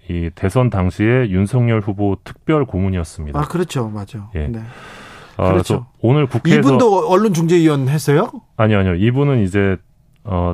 이 0.09 0.29
대선 0.35 0.69
당시에 0.69 1.29
윤석열 1.29 1.81
후보 1.81 2.17
특별 2.23 2.65
고문이었습니다. 2.65 3.39
아, 3.39 3.43
그렇죠. 3.47 3.89
맞아. 3.89 4.29
예. 4.35 4.47
네. 4.47 4.59
아, 5.37 5.51
그렇죠. 5.51 5.87
오늘 5.99 6.27
국회에서 6.27 6.59
이분도 6.59 7.09
언론 7.09 7.33
중재위원 7.33 7.89
했어요? 7.89 8.29
아니요, 8.57 8.79
아니요. 8.79 8.95
이분은 8.95 9.43
이제 9.43 9.77
어 10.23 10.53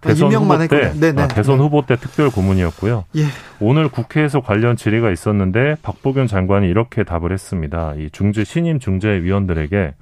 대선 0.00 0.32
후보 0.32 0.58
때 0.68 0.92
아, 1.16 1.28
대선 1.28 1.60
후보 1.60 1.86
때 1.86 1.96
특별 1.96 2.30
고문이었고요. 2.30 3.04
예. 3.16 3.24
오늘 3.60 3.88
국회에서 3.88 4.40
관련 4.40 4.76
질의가 4.76 5.10
있었는데 5.10 5.76
박보균 5.82 6.26
장관이 6.26 6.68
이렇게 6.68 7.04
답을 7.04 7.32
했습니다. 7.32 7.94
이 7.96 8.08
중재 8.10 8.44
신임 8.44 8.80
중재위원들에게 8.80 9.94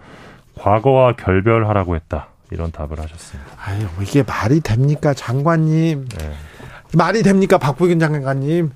과거와 0.58 1.16
결별하라고 1.16 1.96
했다. 1.96 2.28
이런 2.50 2.72
답을 2.72 2.98
하셨습니다. 2.98 3.50
아유, 3.64 3.86
이게 4.02 4.22
말이 4.24 4.60
됩니까, 4.60 5.14
장관님? 5.14 6.08
네. 6.08 6.32
말이 6.94 7.22
됩니까, 7.22 7.58
박보균 7.58 7.98
장관님? 7.98 8.70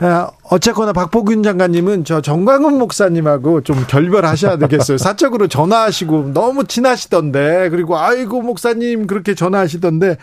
아, 0.00 0.30
어쨌거나 0.44 0.92
박보균 0.92 1.42
장관님은 1.42 2.04
저 2.04 2.20
정광훈 2.20 2.78
목사님하고 2.78 3.62
좀 3.62 3.84
결별하셔야 3.88 4.56
되겠어요. 4.56 4.96
사적으로 4.96 5.48
전화하시고 5.48 6.32
너무 6.32 6.64
친하시던데 6.64 7.68
그리고 7.70 7.98
아이고 7.98 8.40
목사님 8.42 9.08
그렇게 9.08 9.34
전화하시던데 9.34 10.16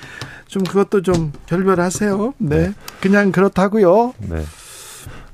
좀 0.47 0.63
그것도 0.63 1.01
좀 1.01 1.33
결별하세요. 1.47 2.35
네, 2.37 2.73
그냥 3.01 3.33
그렇다고요. 3.33 4.13
네. 4.19 4.45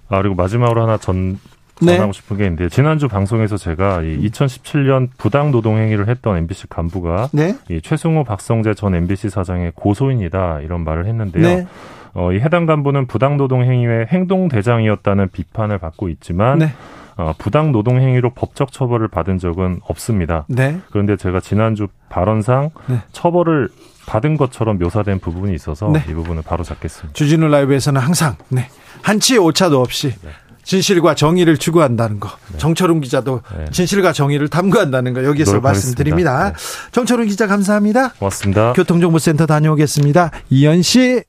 아 0.10 0.18
그리고 0.22 0.34
마지막으로 0.34 0.82
하나 0.82 0.98
전 0.98 1.34
네. 1.34 1.51
전하고 1.86 2.12
싶은 2.12 2.38
게 2.38 2.44
있는데 2.46 2.70
지난주 2.70 3.08
방송에서 3.08 3.58
제가 3.58 4.02
이 4.02 4.30
2017년 4.30 5.10
부당 5.18 5.52
노동 5.52 5.78
행위를 5.78 6.08
했던 6.08 6.38
MBC 6.38 6.68
간부가 6.70 7.30
네? 7.32 7.56
이 7.70 7.82
최승호 7.82 8.24
박성재 8.24 8.74
전 8.74 8.96
MBC 8.96 9.30
사장의 9.30 9.74
고소인이다 9.76 10.62
이런 10.62 10.84
말을 10.84 11.06
했는데요. 11.06 11.44
네. 11.44 11.68
어, 12.14 12.32
이 12.34 12.40
해당 12.40 12.66
간부는 12.66 13.08
부당 13.08 13.38
노동 13.38 13.64
행위의 13.64 14.08
행동 14.08 14.50
대장이었다는 14.50 15.30
비판을 15.30 15.78
받고 15.78 16.10
있지만 16.10 16.60
네. 16.60 16.74
어, 17.18 17.34
부당 17.38 17.72
노동 17.72 18.00
행위로 18.02 18.32
법적 18.32 18.72
처벌을 18.72 19.08
받은 19.08 19.38
적은 19.38 19.80
없습니다. 19.84 20.46
네. 20.48 20.80
그런데 20.92 21.16
제가 21.16 21.40
지난주 21.40 21.88
발언상 22.10 22.72
네. 22.88 23.00
처벌을 23.12 23.70
받은 24.08 24.38
것처럼 24.38 24.78
묘사된 24.80 25.20
부분이 25.20 25.54
있어서 25.54 25.90
네. 25.90 26.04
이 26.10 26.14
부분을 26.14 26.42
바로 26.44 26.64
잡겠습니다. 26.64 27.14
주진우 27.14 27.48
라이브에서는 27.48 28.02
항상 28.02 28.36
네. 28.50 28.68
한치의 29.04 29.40
오차도 29.40 29.80
없이 29.80 30.10
네. 30.22 30.30
진실과 30.64 31.16
정의를 31.16 31.58
추구한다는 31.58 32.20
거. 32.20 32.30
네. 32.52 32.58
정철웅 32.58 33.02
기자도 33.02 33.42
네. 33.58 33.66
진실과 33.72 34.14
정의를 34.14 34.48
탐구한다는 34.48 35.14
거 35.14 35.24
여기서 35.24 35.60
말씀드립니다. 35.60 36.54
네. 36.54 36.92
정철웅 36.92 37.28
기자 37.28 37.48
감사합니다. 37.48 38.14
고맙습니다. 38.14 38.74
교통정보센터 38.74 39.46
다녀오겠습니다. 39.46 40.32
이현 40.50 40.82
씨. 40.82 41.24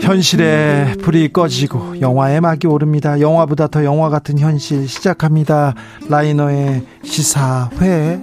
현실의 0.00 0.96
불이 0.98 1.32
꺼지고 1.32 2.00
영화의 2.00 2.40
막이 2.40 2.66
오릅니다. 2.66 3.20
영화보다 3.20 3.66
더 3.68 3.84
영화 3.84 4.10
같은 4.10 4.38
현실 4.38 4.86
시작합니다. 4.86 5.74
라이너의 6.08 6.84
시사회. 7.02 8.20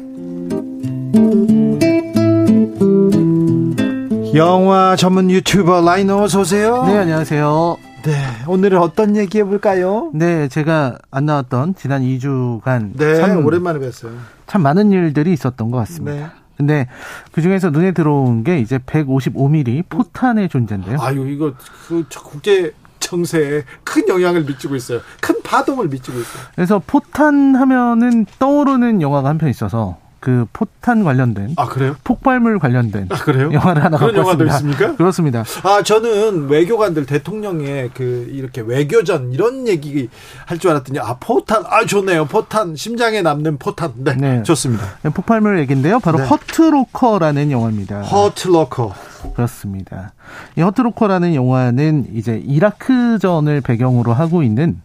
영화 4.35 4.95
전문 4.95 5.29
유튜버 5.29 5.81
라이너 5.81 6.21
어서 6.23 6.41
오세요. 6.41 6.83
네, 6.85 6.97
안녕하세요. 6.97 7.77
네, 8.03 8.13
오늘은 8.47 8.79
어떤 8.79 9.15
얘기 9.15 9.39
해볼까요? 9.39 10.09
네, 10.13 10.47
제가 10.47 10.97
안 11.11 11.25
나왔던 11.25 11.75
지난 11.75 12.01
2주간 12.01 12.91
네, 12.97 13.15
참, 13.17 13.45
오랜만에 13.45 13.79
뵀어요. 13.79 14.11
참 14.47 14.61
많은 14.63 14.91
일들이 14.91 15.33
있었던 15.33 15.69
것 15.69 15.77
같습니다. 15.79 16.13
네. 16.17 16.27
근데 16.57 16.87
그 17.31 17.41
중에서 17.41 17.71
눈에 17.71 17.91
들어온 17.91 18.43
게 18.43 18.59
이제 18.59 18.77
155mm 18.77 19.89
포탄의 19.89 20.47
존재인데요. 20.49 20.97
아유, 20.99 21.27
이거 21.29 21.53
그 21.87 22.05
국제 22.23 22.71
정세에 22.99 23.63
큰 23.83 24.07
영향을 24.07 24.43
미치고 24.45 24.75
있어요. 24.75 24.99
큰 25.19 25.41
파동을 25.43 25.87
미치고 25.89 26.19
있어요. 26.19 26.43
그래서 26.55 26.81
포탄 26.85 27.55
하면은 27.55 28.25
떠오르는 28.39 29.01
영화가 29.01 29.27
한 29.29 29.37
편 29.37 29.49
있어서 29.49 29.97
그 30.21 30.45
포탄 30.53 31.03
관련된 31.03 31.55
아 31.57 31.65
그래요? 31.65 31.95
폭발물 32.03 32.59
관련된 32.59 33.07
아 33.09 33.15
그래요? 33.15 33.51
영화를 33.51 33.83
하나 33.83 33.97
그런 33.97 34.15
영화도. 34.15 34.45
있습니까? 34.45 34.95
그렇습니다. 34.95 35.43
아 35.63 35.81
저는 35.81 36.47
외교관들 36.47 37.07
대통령의 37.07 37.89
그 37.95 38.29
이렇게 38.31 38.61
외교전 38.61 39.33
이런 39.33 39.67
얘기 39.67 40.09
할 40.45 40.59
줄 40.59 40.69
알았더니 40.69 40.99
아 40.99 41.17
포탄 41.19 41.63
아 41.67 41.83
좋네요 41.87 42.25
포탄 42.25 42.75
심장에 42.75 43.23
남는 43.23 43.57
포탄 43.57 43.93
네, 43.95 44.13
네. 44.15 44.43
좋습니다. 44.43 44.85
폭발물 45.11 45.59
얘기인데요. 45.61 45.99
바로 45.99 46.19
네. 46.19 46.25
허트로커라는 46.27 47.49
영화입니다. 47.51 48.01
허트로커 48.03 48.93
그렇습니다. 49.35 50.13
이 50.55 50.61
허트로커라는 50.61 51.33
영화는 51.33 52.09
이제 52.13 52.39
이라크전을 52.45 53.61
배경으로 53.61 54.13
하고 54.13 54.43
있는 54.43 54.79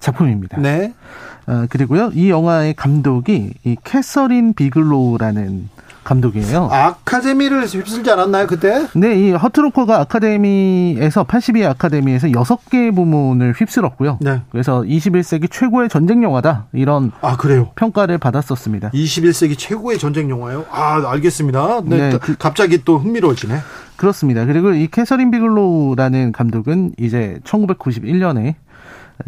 작품입니다. 0.00 0.58
네 0.60 0.92
어, 1.46 1.66
그리고요, 1.68 2.10
이 2.14 2.30
영화의 2.30 2.72
감독이 2.74 3.52
이 3.64 3.76
캐서린 3.84 4.54
비글로우라는 4.54 5.68
감독이에요. 6.04 6.68
아카데미를 6.70 7.64
휩쓸지 7.64 8.10
않았나요 8.10 8.46
그때? 8.46 8.86
네, 8.94 9.14
이 9.14 9.30
허트로커가 9.32 10.00
아카데미에서 10.00 11.24
82회 11.24 11.64
아카데미에서 11.66 12.28
6개 12.28 12.94
부문을 12.94 13.54
휩쓸었고요. 13.56 14.18
네. 14.20 14.42
그래서 14.50 14.82
21세기 14.82 15.50
최고의 15.50 15.88
전쟁 15.88 16.22
영화다 16.22 16.66
이런 16.74 17.10
아 17.22 17.36
그래요. 17.38 17.70
평가를 17.76 18.18
받았었습니다. 18.18 18.90
21세기 18.90 19.56
최고의 19.58 19.98
전쟁 19.98 20.28
영화요? 20.28 20.66
아 20.70 21.02
알겠습니다. 21.10 21.80
네, 21.84 21.96
네, 21.96 22.10
또 22.10 22.18
그- 22.18 22.36
갑자기 22.36 22.84
또 22.84 22.98
흥미로워지네. 22.98 23.54
그렇습니다. 23.96 24.44
그리고 24.44 24.72
이 24.72 24.86
캐서린 24.88 25.30
비글로우라는 25.30 26.32
감독은 26.32 26.92
이제 26.98 27.38
1991년에 27.44 28.54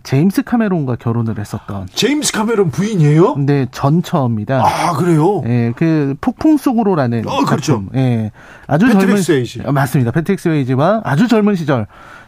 제임스 0.03 0.43
카메론과 0.43 0.97
결혼을 0.97 1.39
했었던 1.39 1.87
제임스 1.93 2.33
카메론 2.33 2.71
부인이에요? 2.71 3.35
근데 3.35 3.67
전처입니다. 3.71 4.63
아 4.65 4.93
그래요? 4.95 5.43
예, 5.47 5.73
그 5.77 6.15
폭풍 6.21 6.57
속으로라는 6.57 7.27
어, 7.29 7.45
그렇죠. 7.45 7.73
작품. 7.85 7.91
예. 7.95 8.33
아주 8.67 8.87
패트릭 8.87 9.01
젊은 9.07 9.23
스웨이지. 9.23 9.63
어, 9.65 9.73
맞습니다. 9.73 10.11
패트릭 10.11 10.41
스웨이지와 10.41 11.03
아주 11.05 11.29
젊은 11.29 11.55
시절. 11.55 11.87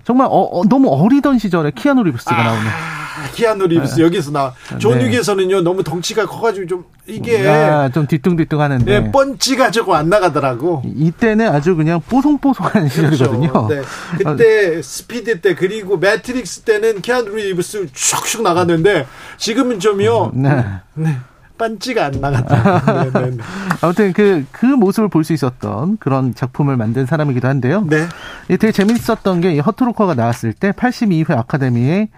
정말 0.09 0.27
어, 0.31 0.39
어, 0.41 0.65
너무 0.65 0.89
어리던 0.89 1.39
시절에 1.39 1.71
키아누 1.71 2.03
리브스가 2.05 2.43
나오는 2.43 2.67
아, 2.67 3.31
키아누 3.35 3.67
리브스 3.67 4.01
여기서 4.01 4.31
나. 4.31 4.55
존 4.79 4.97
네. 4.97 5.15
윅에서는요 5.15 5.61
너무 5.61 5.85
덩치가 5.85 6.25
커가지고 6.25 6.67
좀 6.67 6.85
이게 7.07 7.47
아, 7.47 7.91
좀 7.91 8.07
뒤뚱뒤뚱 8.07 8.59
하는데 8.59 8.91
예, 8.91 9.13
펀치가 9.13 9.71
조금 9.71 9.93
안 9.93 10.09
나가더라고. 10.09 10.83
이때는 10.87 11.49
아주 11.51 11.77
그냥 11.77 12.01
뽀송뽀송한 12.09 12.89
시절이거든요. 12.89 13.53
그렇죠. 13.53 13.69
네. 13.69 13.83
그때 14.17 14.81
스피드 14.81 15.43
때 15.43 15.55
그리고 15.55 15.99
매트릭스 15.99 16.63
때는 16.63 17.03
키아누 17.03 17.37
리브스 17.37 17.89
슉슉 17.89 18.41
나갔는데 18.41 19.07
지금은 19.37 19.79
좀요. 19.79 20.33
네. 20.33 20.65
네. 20.95 21.19
빤치가 21.59 22.07
안 22.07 22.13
나갔다. 22.13 22.83
아무튼 23.83 24.13
그, 24.13 24.47
그 24.53 24.65
모습을 24.67 25.09
볼 25.09 25.25
수 25.25 25.33
있었던 25.35 25.99
그런 25.99 26.35
작품을 26.35 26.77
만든 26.77 27.05
사람이기도 27.05 27.47
한데요. 27.49 27.85
네. 27.87 28.07
이 28.49 28.57
되게 28.57 28.73
재밌었던 28.73 29.41
게이 29.43 29.59
허트로커가 29.61 30.15
나왔을 30.15 30.53
때 30.55 30.71
82회 30.73 31.33
아카데미에 31.37 32.09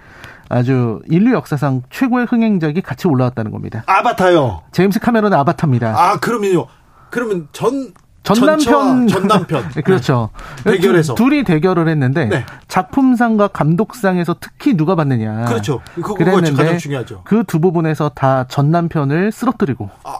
아주 0.49 1.00
인류 1.09 1.32
역사상 1.35 1.82
최고의 1.90 2.26
흥행작이 2.26 2.82
같이 2.82 3.08
올라왔다는 3.08 3.50
겁니다. 3.50 3.82
아바타요. 3.86 4.62
제임스 4.73 5.00
카메론의 5.00 5.38
아바타입니다. 5.38 5.95
아 5.97 6.19
그러면요. 6.19 6.67
그러면 7.10 7.49
전 7.52 7.93
전남편. 8.23 9.09
전남편. 9.09 9.69
네, 9.75 9.80
그렇죠. 9.83 10.30
대결해서. 10.65 11.15
두- 11.15 11.25
둘이 11.25 11.43
대결을 11.45 11.89
했는데 11.89 12.26
네. 12.26 12.45
작품상과 12.69 13.49
감독상에서 13.49 14.37
특히 14.41 14.75
누가 14.76 14.95
받느냐. 14.95 15.47
그렇죠. 15.47 15.80
그거 15.95 16.15
그랬는데 16.15 16.52
가장 16.52 16.78
중요하죠. 16.78 17.23
그 17.25 17.45
두 17.45 17.59
부분에서 17.61 18.11
다 18.15 18.45
전남편을 18.49 19.33
쓰러뜨리고 19.33 19.91
아. 20.04 20.19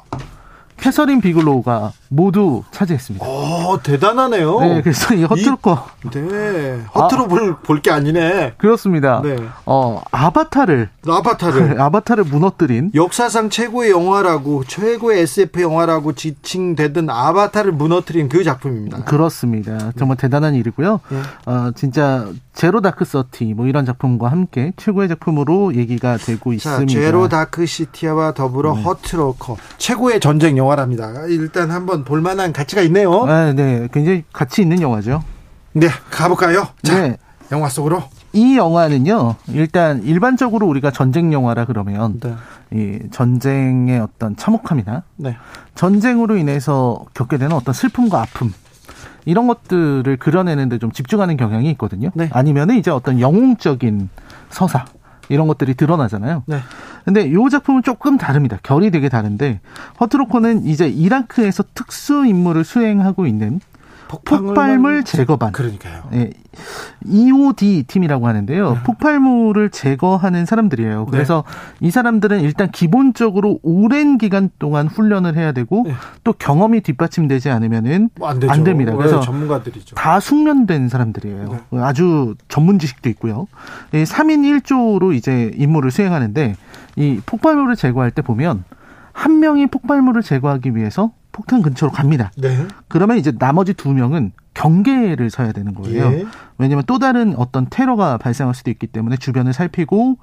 캐서린 0.81 1.21
비글로우가 1.21 1.93
모두 2.09 2.63
차지했습니다. 2.71 3.25
어 3.25 3.79
대단하네요. 3.83 4.61
네, 4.61 4.83
그래서 4.83 5.15
이 5.15 5.23
Hurt 5.25 5.50
Locker 5.50 5.87
네. 6.13 6.81
Hurt 6.95 7.14
Lo- 7.14 7.29
볼볼게 7.29 7.91
아니네. 7.91 8.55
그렇습니다. 8.59 9.21
네. 9.23 9.37
어 9.67 10.01
아바타를 10.11 10.89
아바타를 11.07 11.79
아바타를 11.81 12.25
무너뜨린 12.25 12.91
역사상 12.95 13.51
최고의 13.51 13.91
영화라고 13.91 14.65
최고의 14.65 15.21
SF 15.21 15.61
영화라고 15.61 16.15
지칭되던 16.15 17.11
아바타를 17.11 17.73
무너뜨린 17.73 18.29
그 18.29 18.43
작품입니다. 18.43 19.05
그렇습니다. 19.05 19.93
정말 19.99 20.17
대단한 20.17 20.55
일이고요. 20.55 21.01
네. 21.11 21.19
어 21.47 21.71
진짜 21.77 22.27
Zero 22.61 22.83
Dark 22.83 23.07
Thirty 23.07 23.55
뭐 23.55 23.67
이런 23.67 23.87
작품과 23.87 24.31
함께 24.31 24.75
최고의 24.77 25.09
작품으로 25.09 25.75
얘기가 25.77 26.19
되고 26.19 26.51
자, 26.51 26.55
있습니다. 26.57 26.85
네. 26.85 27.07
제로 27.07 27.27
다크 27.27 27.65
시티와 27.65 28.35
더불어 28.35 28.75
Hurt 28.75 29.08
Locker 29.08 29.57
최고의 29.79 30.21
전쟁 30.21 30.59
영화랍니다. 30.59 31.25
일단 31.29 31.71
한번 31.71 32.05
볼만한 32.05 32.53
가치가 32.53 32.83
있네요. 32.83 33.25
아, 33.25 33.55
네, 33.55 33.89
굉장히 33.95 34.25
가치 34.31 34.61
있는 34.61 34.83
영화죠. 34.83 35.25
네, 35.73 35.89
가볼까요? 36.11 36.69
자, 36.83 37.01
네. 37.01 37.17
영화 37.51 37.71
속으로. 37.71 38.03
이 38.35 38.59
영화는요, 38.59 39.37
일단 39.49 40.03
일반적으로 40.03 40.67
우리가 40.67 40.91
전쟁 40.91 41.33
영화라 41.33 41.65
그러면 41.65 42.21
네. 42.21 42.35
이 42.73 42.99
전쟁의 43.11 44.01
어떤 44.01 44.37
참혹함이나 44.37 45.05
네. 45.17 45.35
전쟁으로 45.77 46.37
인해서 46.37 47.07
겪게 47.15 47.39
되는 47.39 47.57
어떤 47.57 47.73
슬픔과 47.73 48.21
아픔 48.21 48.53
이런 49.25 49.47
것들을 49.47 50.17
그려내는데 50.17 50.79
좀 50.79 50.93
집중하는 50.93 51.37
경향이 51.37 51.71
있거든요. 51.73 52.11
네. 52.15 52.29
아니면은 52.33 52.77
이제 52.77 52.91
어떤 52.91 53.21
영웅적인 53.21 54.09
서사 54.51 54.85
이런 55.29 55.47
것들이 55.47 55.75
드러나잖아요. 55.75 56.43
네. 56.47 56.59
근데 57.05 57.23
이 57.23 57.51
작품은 57.51 57.83
조금 57.83 58.19
다릅니다. 58.19 58.59
결이 58.63 58.91
되게 58.91 59.09
다른데 59.09 59.61
허트로커는 60.01 60.67
이제 60.67 60.89
이라크에서 60.89 61.65
특수 61.75 62.27
임무를 62.27 62.65
수행하고 62.65 63.27
있는 63.27 63.61
폭발물 64.25 65.05
제거반 65.05 65.53
그러니까요. 65.53 66.03
예, 66.15 66.31
EOD 67.07 67.85
팀이라고 67.87 68.27
하는데요. 68.27 68.73
네. 68.75 68.83
폭발물을 68.83 69.71
제거하는 69.71 70.47
사람들이에요. 70.47 71.07
그래서 71.07 71.45
이 71.81 71.91
사람들은 71.91 72.41
일단 72.41 72.71
기본적으로 72.71 73.59
오랜 73.63 74.19
기간 74.19 74.51
동안 74.59 74.87
훈련을 74.89 75.37
해야 75.37 75.53
되고 75.53 75.85
네. 75.87 75.95
또 76.25 76.33
경험이 76.33 76.81
뒷받침되지 76.81 77.51
않으면은 77.51 78.11
뭐안 78.19 78.41
되죠. 78.41 78.53
안 78.53 78.65
됩니다. 78.65 78.95
그래서 78.95 79.21
네, 79.21 79.27
전문가들이죠. 79.27 79.95
다 79.95 80.21
숙련된 80.21 80.89
사람들이에요. 80.89 81.61
네. 81.71 81.81
아주 81.81 82.35
전문 82.49 82.79
지식도 82.79 83.09
있고요. 83.11 83.47
이 83.93 84.03
3인 84.03 84.63
1조로 84.63 85.15
이제 85.15 85.53
임무를 85.55 85.91
수행하는데 85.91 86.57
이 86.97 87.21
폭발물을 87.25 87.77
제거할 87.77 88.11
때 88.11 88.23
보면 88.23 88.65
한 89.13 89.41
명이 89.41 89.69
폭발물을 89.69 90.23
제거하기 90.23 90.75
위해서 90.77 91.13
폭탄 91.33 91.63
근처로 91.63 91.93
갑니다. 91.93 92.31
네. 92.37 92.67
그러면 92.89 93.19
이제 93.19 93.33
나머지 93.33 93.75
두 93.75 93.93
명은 93.93 94.33
경계를 94.55 95.31
서야 95.31 95.53
되는 95.53 95.75
거예요. 95.75 96.13
예. 96.13 96.27
왜냐하면 96.59 96.85
또 96.87 96.99
다른 96.99 97.35
어떤 97.37 97.69
테러가 97.71 98.19
발생할 98.19 98.55
수도 98.55 98.71
있기 98.71 98.87
때문에 98.89 99.17
주변을 99.17 99.53
살피고 99.53 100.19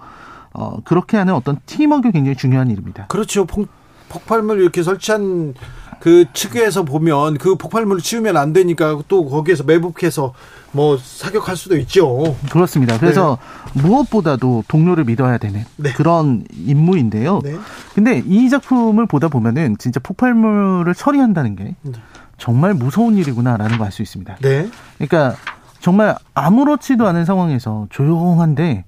어, 0.53 0.79
그렇게 0.83 1.17
하는 1.17 1.33
어떤 1.33 1.59
팀워크가 1.65 2.11
굉장히 2.11 2.35
중요한 2.35 2.69
일입니다. 2.69 3.07
그렇죠. 3.07 3.45
폭, 3.45 3.67
폭발물 4.09 4.61
이렇게 4.61 4.83
설치한 4.83 5.53
그 5.99 6.25
측에서 6.33 6.83
보면 6.83 7.37
그 7.37 7.55
폭발물을 7.55 8.01
치우면 8.01 8.37
안 8.37 8.53
되니까 8.53 8.99
또 9.07 9.25
거기에서 9.25 9.63
매복해서 9.63 10.33
뭐 10.71 10.97
사격할 10.97 11.55
수도 11.55 11.77
있죠. 11.77 12.35
그렇습니다. 12.51 12.99
그래서 12.99 13.37
무엇보다도 13.73 14.65
동료를 14.67 15.05
믿어야 15.05 15.37
되는 15.37 15.63
네. 15.77 15.91
그런 15.93 16.43
임무인데요. 16.51 17.41
네. 17.43 17.55
근데 17.95 18.21
이 18.25 18.49
작품을 18.49 19.05
보다 19.07 19.27
보면은 19.27 19.77
진짜 19.79 19.99
폭발물을 19.99 20.93
처리한다는 20.93 21.55
게 21.55 21.75
네. 21.81 21.91
정말 22.37 22.73
무서운 22.73 23.15
일이구나라는 23.17 23.77
걸 23.77 23.87
알 23.87 23.91
수 23.91 24.01
있습니다. 24.01 24.37
네. 24.41 24.69
그러니까 24.97 25.35
정말 25.79 26.15
아무렇지도 26.33 27.07
않은 27.07 27.25
상황에서 27.25 27.87
조용한데 27.89 28.83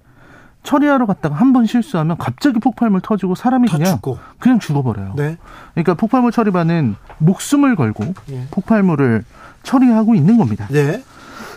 처리하러 0.70 1.08
갔다가 1.08 1.36
한 1.36 1.50
번 1.52 1.66
실수하면 1.66 2.16
갑자기 2.18 2.60
폭발물 2.60 3.02
터지고 3.02 3.34
사람이 3.34 3.68
다 3.70 3.78
그냥 3.78 3.94
죽고. 3.96 4.20
그냥 4.38 4.60
죽어버려요. 4.60 5.14
네. 5.16 5.38
그러니까 5.74 5.96
폭발물 5.96 6.32
처리반은 6.32 6.96
목숨을 7.18 7.76
걸고 7.76 8.14
예. 8.30 8.46
폭발물을 8.52 9.24
처리하고 9.64 10.14
있는 10.14 10.38
겁니다. 10.38 10.68
네. 10.70 11.04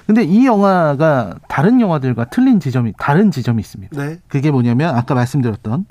근데 0.07 0.23
이 0.25 0.47
영화가 0.47 1.35
다른 1.47 1.81
영화들과 1.83 2.25
틀린 2.31 2.59
지점이 2.59 2.95
다른 2.99 3.31
지점이 3.31 3.61
있습니다. 3.61 4.03
네. 4.03 4.19
그게 4.29 4.51
뭐냐면 4.51 4.97
아까 4.97 5.15
말씀드렸던 5.15 5.85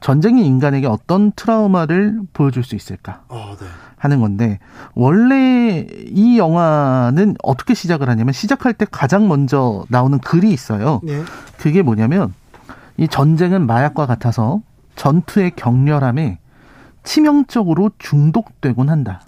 전쟁이 0.00 0.46
인간에게 0.46 0.86
어떤 0.86 1.32
트라우마를 1.32 2.20
보여줄 2.32 2.62
수 2.62 2.76
있을까 2.76 3.22
어, 3.28 3.56
네. 3.58 3.66
하는 3.98 4.20
건데 4.20 4.60
원래 4.94 5.86
이 6.06 6.38
영화는 6.38 7.34
어떻게 7.42 7.74
시작을 7.74 8.08
하냐면 8.08 8.32
시작할 8.32 8.74
때 8.74 8.86
가장 8.88 9.26
먼저 9.26 9.84
나오는 9.88 10.18
글이 10.20 10.50
있어요. 10.52 11.00
네. 11.02 11.20
그게 11.58 11.82
뭐냐면 11.82 12.32
이 13.00 13.08
전쟁은 13.08 13.66
마약과 13.66 14.04
같아서 14.04 14.60
전투의 14.94 15.52
격렬함에 15.56 16.38
치명적으로 17.02 17.90
중독되곤 17.98 18.90
한다. 18.90 19.22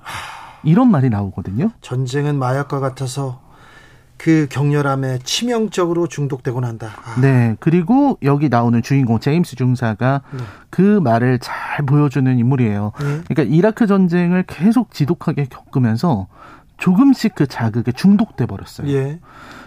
이런 0.63 0.91
말이 0.91 1.09
나오거든요. 1.09 1.71
전쟁은 1.81 2.39
마약과 2.39 2.81
같아서 2.81 3.41
그 4.19 4.47
격렬함에 4.51 5.21
치명적으로 5.25 6.07
중독되곤 6.07 6.65
한다. 6.65 6.91
아, 7.03 7.21
네. 7.21 7.57
그리고 7.61 8.19
여기 8.23 8.51
나오는 8.51 8.81
주인공 8.83 9.19
제임스 9.19 9.57
중사가 9.57 10.21
네. 10.31 10.45
그 10.69 11.01
말을 11.03 11.39
잘 11.39 11.87
보여주는 11.87 12.39
인물이에요. 12.39 12.93
네. 13.01 13.21
그러니까 13.27 13.43
이라크 13.43 13.87
전쟁을 13.87 14.45
계속 14.47 14.93
지독하게 14.93 15.47
겪으면서 15.47 16.29
조금씩 16.77 17.35
그 17.35 17.47
자극에 17.47 17.91
중독돼 17.93 18.45
버렸어요. 18.45 18.89
예. 18.91 19.19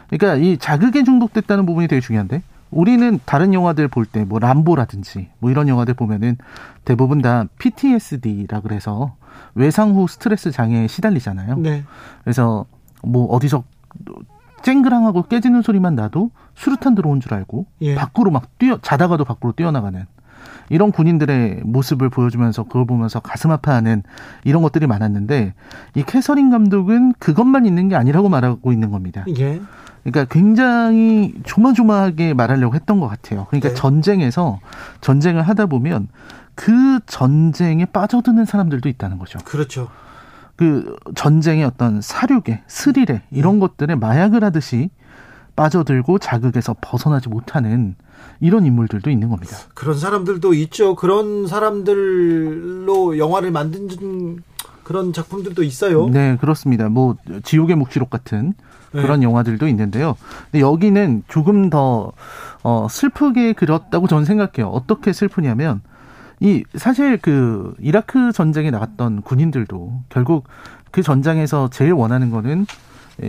그러니까 0.10 0.36
이 0.36 0.58
자극에 0.58 1.04
중독됐다는 1.04 1.66
부분이 1.66 1.88
되게 1.88 2.00
중요한데 2.00 2.44
우리는 2.76 3.20
다른 3.26 3.54
영화들 3.54 3.88
볼 3.88 4.06
때 4.06 4.26
뭐 4.26 4.40
람보라든지 4.40 5.30
뭐 5.40 5.50
이런 5.50 5.68
영화들 5.68 5.94
보면은 5.94 6.38
대부분 6.84 7.22
다 7.22 7.46
PTSD라 7.58 8.60
그래서 8.62 9.16
외상 9.56 9.96
후 9.96 10.08
스트레스 10.08 10.52
장애에 10.52 10.88
시달리잖아요. 10.88 11.58
네. 11.58 11.84
그래서 12.24 12.66
뭐 13.04 13.26
어디서 13.28 13.64
쨍그랑하고 14.64 15.24
깨지는 15.24 15.62
소리만 15.62 15.96
나도 15.96 16.32
수류탄 16.56 16.96
들어온 16.96 17.20
줄 17.22 17.34
알고 17.34 17.66
예. 17.82 17.96
밖으로 17.96 18.32
막 18.32 18.58
뛰어 18.58 18.80
자다가도 18.82 19.24
밖으로 19.26 19.52
뛰어나가는 19.54 20.06
이런 20.70 20.92
군인들의 20.92 21.62
모습을 21.64 22.10
보여주면서 22.10 22.64
그걸 22.64 22.86
보면서 22.86 23.20
가슴 23.20 23.52
아파하는 23.52 24.04
이런 24.44 24.62
것들이 24.62 24.88
많았는데 24.88 25.54
이 25.96 26.04
캐서린 26.04 26.50
감독은 26.50 27.14
그것만 27.20 27.66
있는 27.66 27.90
게 27.90 27.96
아니라고 27.96 28.30
말하고 28.30 28.72
있는 28.72 28.92
겁니다. 28.92 29.26
예. 29.38 29.62
그러니까 30.04 30.26
굉장히 30.32 31.34
조마조마하게 31.44 32.36
말하려고 32.36 32.76
했던 32.76 33.00
것 33.00 33.08
같아요. 33.08 33.48
그러니까 33.50 33.70
네. 33.70 33.76
전쟁에서 33.76 34.60
전쟁을 35.02 35.42
하다 35.42 35.66
보면 35.66 36.08
그 36.54 37.00
전쟁에 37.06 37.86
빠져드는 37.86 38.46
사람들도 38.46 38.88
있다는 38.88 39.18
거죠. 39.18 39.40
그렇죠. 39.40 39.90
그 40.56 40.96
전쟁의 41.16 41.66
어떤 41.66 42.02
사륙에 42.02 42.64
스릴에 42.68 43.24
이런 43.32 43.60
것들에 43.60 43.96
마약을 43.96 44.44
하듯이 44.44 44.90
빠져들고 45.56 46.20
자극에서 46.20 46.76
벗어나지 46.80 47.30
못하는 47.30 47.96
이런 48.40 48.66
인물들도 48.66 49.10
있는 49.10 49.30
겁니다. 49.30 49.58
그런 49.74 49.98
사람들도 49.98 50.54
있죠. 50.54 50.96
그런 50.96 51.48
사람들로 51.48 53.18
영화를 53.18 53.52
만든 53.52 53.88
그런 54.84 55.14
작품들도 55.14 55.64
있어요. 55.64 56.08
네, 56.10 56.38
그렇습니다. 56.40 56.90
뭐 56.90 57.16
지옥의 57.44 57.76
묵시록 57.76 58.10
같은 58.10 58.54
네. 58.92 59.02
그런 59.02 59.24
영화들도 59.24 59.68
있는데요. 59.68 60.16
근데 60.52 60.62
여기는 60.62 61.24
조금 61.28 61.70
더 61.70 62.12
어, 62.64 62.88
슬프게 62.90 63.54
그렸다고 63.54 64.08
저는 64.08 64.26
생각해요. 64.26 64.70
어떻게 64.70 65.12
슬프냐면 65.12 65.82
이 66.40 66.64
사실 66.76 67.18
그 67.18 67.74
이라크 67.80 68.32
전쟁에 68.32 68.72
나갔던 68.72 69.22
군인들도 69.24 70.02
결국 70.10 70.48
그 70.92 71.02
전장에서 71.02 71.70
제일 71.72 71.94
원하는 71.94 72.30
거는 72.30 72.66
예, 72.66 72.66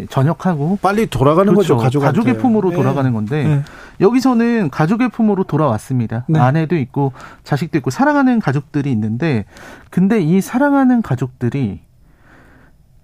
전역하고 0.09 0.79
빨리 0.83 1.07
돌아가는 1.07 1.53
그렇죠. 1.53 1.77
거죠. 1.77 1.85
가족한테. 1.85 2.18
가족의 2.18 2.38
품으로 2.42 2.70
네. 2.70 2.77
돌아가는 2.77 3.12
건데 3.12 3.44
네. 3.44 3.62
여기서는 4.01 4.70
가족의 4.70 5.11
품으로 5.11 5.44
돌아왔습니다. 5.44 6.25
네. 6.29 6.38
아내도 6.40 6.77
있고 6.77 7.12
자식도 7.44 7.79
있고 7.79 7.90
사랑하는 7.90 8.40
가족들이 8.40 8.90
있는데 8.92 9.44
근데 9.90 10.20
이 10.20 10.40
사랑하는 10.40 11.03
가족들이 11.03 11.81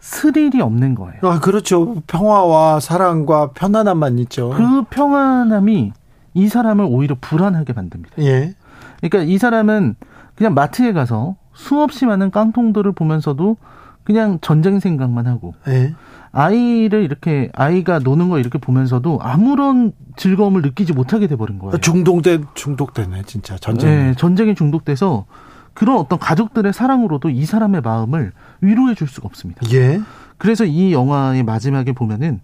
스릴이 0.01 0.61
없는 0.61 0.97
거예요. 0.97 1.21
아, 1.23 1.38
그렇죠. 1.38 2.03
평화와 2.09 2.81
사랑과 2.81 3.51
편안함만 3.53 4.18
있죠. 4.21 4.51
그 4.51 4.83
평안함이 4.90 5.92
이 6.35 6.49
사람을 6.49 6.87
오히려 6.88 7.16
불안하게 7.21 7.73
만듭니다. 7.73 8.16
예. 8.18 8.55
그러니까 9.01 9.31
이 9.33 9.38
사람은 9.38 9.95
그냥 10.35 10.55
마트에 10.55 10.92
가서 10.92 11.37
수없이 11.55 12.07
많은 12.07 12.33
깡통들을 12.33 12.90
보면서도 12.92 13.57
그냥 14.03 14.38
전쟁 14.40 14.81
생각만 14.81 15.29
하고 15.29 15.55
예. 15.68 15.95
아이를 16.33 17.03
이렇게 17.03 17.51
아이가 17.55 17.99
노는 17.99 18.31
걸 18.31 18.40
이렇게 18.40 18.59
보면서도 18.59 19.18
아무런 19.23 19.92
즐거움을 20.16 20.62
느끼지 20.62 20.95
못하게 20.95 21.27
돼버린 21.27 21.59
거예요. 21.59 21.77
중독돼 21.79 22.40
중독되네 22.55 23.23
진짜 23.27 23.57
전쟁. 23.59 23.90
네, 23.90 24.14
전쟁에 24.16 24.55
중독돼서 24.55 25.27
그런 25.75 25.97
어떤 25.99 26.18
가족들의 26.18 26.73
사랑으로도 26.73 27.31
이 27.31 27.45
사람의 27.45 27.83
마음을 27.83 28.33
위로해 28.61 28.95
줄 28.95 29.09
수가 29.09 29.27
없습니다. 29.27 29.61
예. 29.73 30.01
그래서 30.38 30.64
이 30.64 30.92
영화의 30.92 31.42
마지막에 31.45 31.92
보면은 31.92 32.40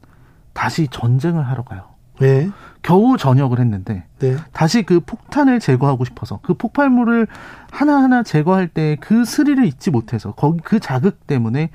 다시 0.53 0.89
전쟁을 0.91 1.47
하러 1.47 1.63
가요. 1.65 1.83
예. 2.23 2.51
겨우 2.83 3.17
전역을 3.17 3.59
했는데 3.61 4.05
네. 4.19 4.37
다시 4.53 4.83
그 4.83 5.01
폭탄을 5.01 5.61
제거하고 5.61 6.05
싶어서 6.05 6.41
그 6.43 6.55
폭발물을 6.55 7.27
하나하나 7.71 8.23
제거할 8.23 8.69
때 8.69 8.97
그 9.01 9.25
스릴을 9.25 9.65
잊지 9.67 9.91
못해서 9.91 10.33
거기 10.33 10.61
그 10.63 10.81
자극 10.81 11.27
때문에 11.27 11.71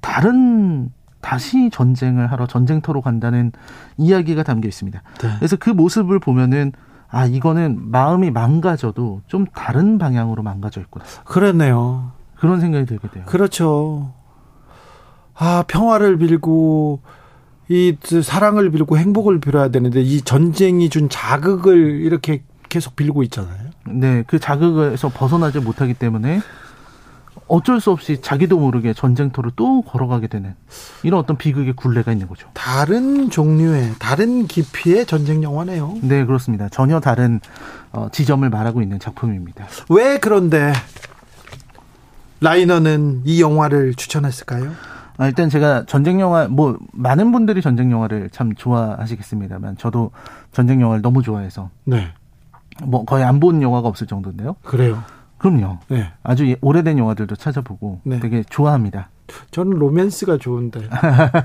다른 0.00 0.90
다시 1.20 1.70
전쟁을 1.70 2.30
하러 2.30 2.46
전쟁터로 2.46 3.00
간다는 3.02 3.52
이야기가 3.96 4.42
담겨 4.42 4.68
있습니다. 4.68 5.02
네. 5.20 5.34
그래서 5.38 5.56
그 5.56 5.70
모습을 5.70 6.18
보면은 6.18 6.72
아 7.10 7.24
이거는 7.26 7.90
마음이 7.90 8.30
망가져도 8.30 9.22
좀 9.26 9.46
다른 9.54 9.98
방향으로 9.98 10.42
망가져 10.42 10.80
있구나 10.80 11.04
그렇네요. 11.24 12.12
그런 12.36 12.60
생각이 12.60 12.86
들게 12.86 13.08
돼요. 13.08 13.24
그렇죠. 13.26 14.12
아, 15.34 15.64
평화를 15.66 16.18
빌고 16.18 17.00
이 17.68 17.96
사랑을 18.22 18.70
빌고 18.70 18.98
행복을 18.98 19.40
빌어야 19.40 19.68
되는데 19.68 20.00
이 20.00 20.20
전쟁이 20.22 20.88
준 20.88 21.08
자극을 21.08 22.00
이렇게 22.00 22.42
계속 22.68 22.96
빌고 22.96 23.22
있잖아요. 23.24 23.70
네, 23.86 24.24
그 24.26 24.38
자극에서 24.38 25.08
벗어나지 25.08 25.60
못하기 25.60 25.94
때문에 25.94 26.40
어쩔 27.48 27.80
수 27.80 27.90
없이 27.90 28.20
자기도 28.20 28.58
모르게 28.58 28.92
전쟁터를 28.92 29.52
또 29.56 29.82
걸어가게 29.82 30.26
되는 30.28 30.54
이런 31.02 31.18
어떤 31.20 31.36
비극의 31.38 31.72
굴레가 31.74 32.12
있는 32.12 32.28
거죠. 32.28 32.48
다른 32.54 33.30
종류의 33.30 33.94
다른 33.98 34.46
깊이의 34.46 35.06
전쟁 35.06 35.42
영화네요. 35.42 35.96
네, 36.02 36.24
그렇습니다. 36.24 36.68
전혀 36.68 37.00
다른 37.00 37.40
어, 37.92 38.08
지점을 38.12 38.48
말하고 38.48 38.82
있는 38.82 38.98
작품입니다. 38.98 39.66
왜 39.88 40.18
그런데 40.18 40.72
라이너는 42.40 43.22
이 43.24 43.40
영화를 43.42 43.94
추천했을까요? 43.94 44.72
아, 45.16 45.26
일단 45.26 45.48
제가 45.50 45.84
전쟁 45.86 46.20
영화 46.20 46.46
뭐 46.46 46.78
많은 46.92 47.32
분들이 47.32 47.60
전쟁 47.60 47.90
영화를 47.90 48.30
참 48.30 48.54
좋아하시겠습니다만 48.54 49.76
저도 49.76 50.12
전쟁 50.52 50.80
영화를 50.80 51.02
너무 51.02 51.22
좋아해서 51.22 51.70
네. 51.84 52.08
뭐 52.84 53.04
거의 53.04 53.24
안 53.24 53.40
본 53.40 53.60
영화가 53.60 53.88
없을 53.88 54.06
정도인데요. 54.06 54.54
그래요. 54.62 55.02
그럼요. 55.38 55.78
네. 55.88 56.10
아주 56.22 56.48
예- 56.48 56.56
오래된 56.60 56.98
영화들도 56.98 57.36
찾아보고 57.36 58.00
네. 58.04 58.20
되게 58.20 58.42
좋아합니다. 58.48 59.08
저는 59.50 59.78
로맨스가 59.78 60.38
좋은데. 60.38 60.80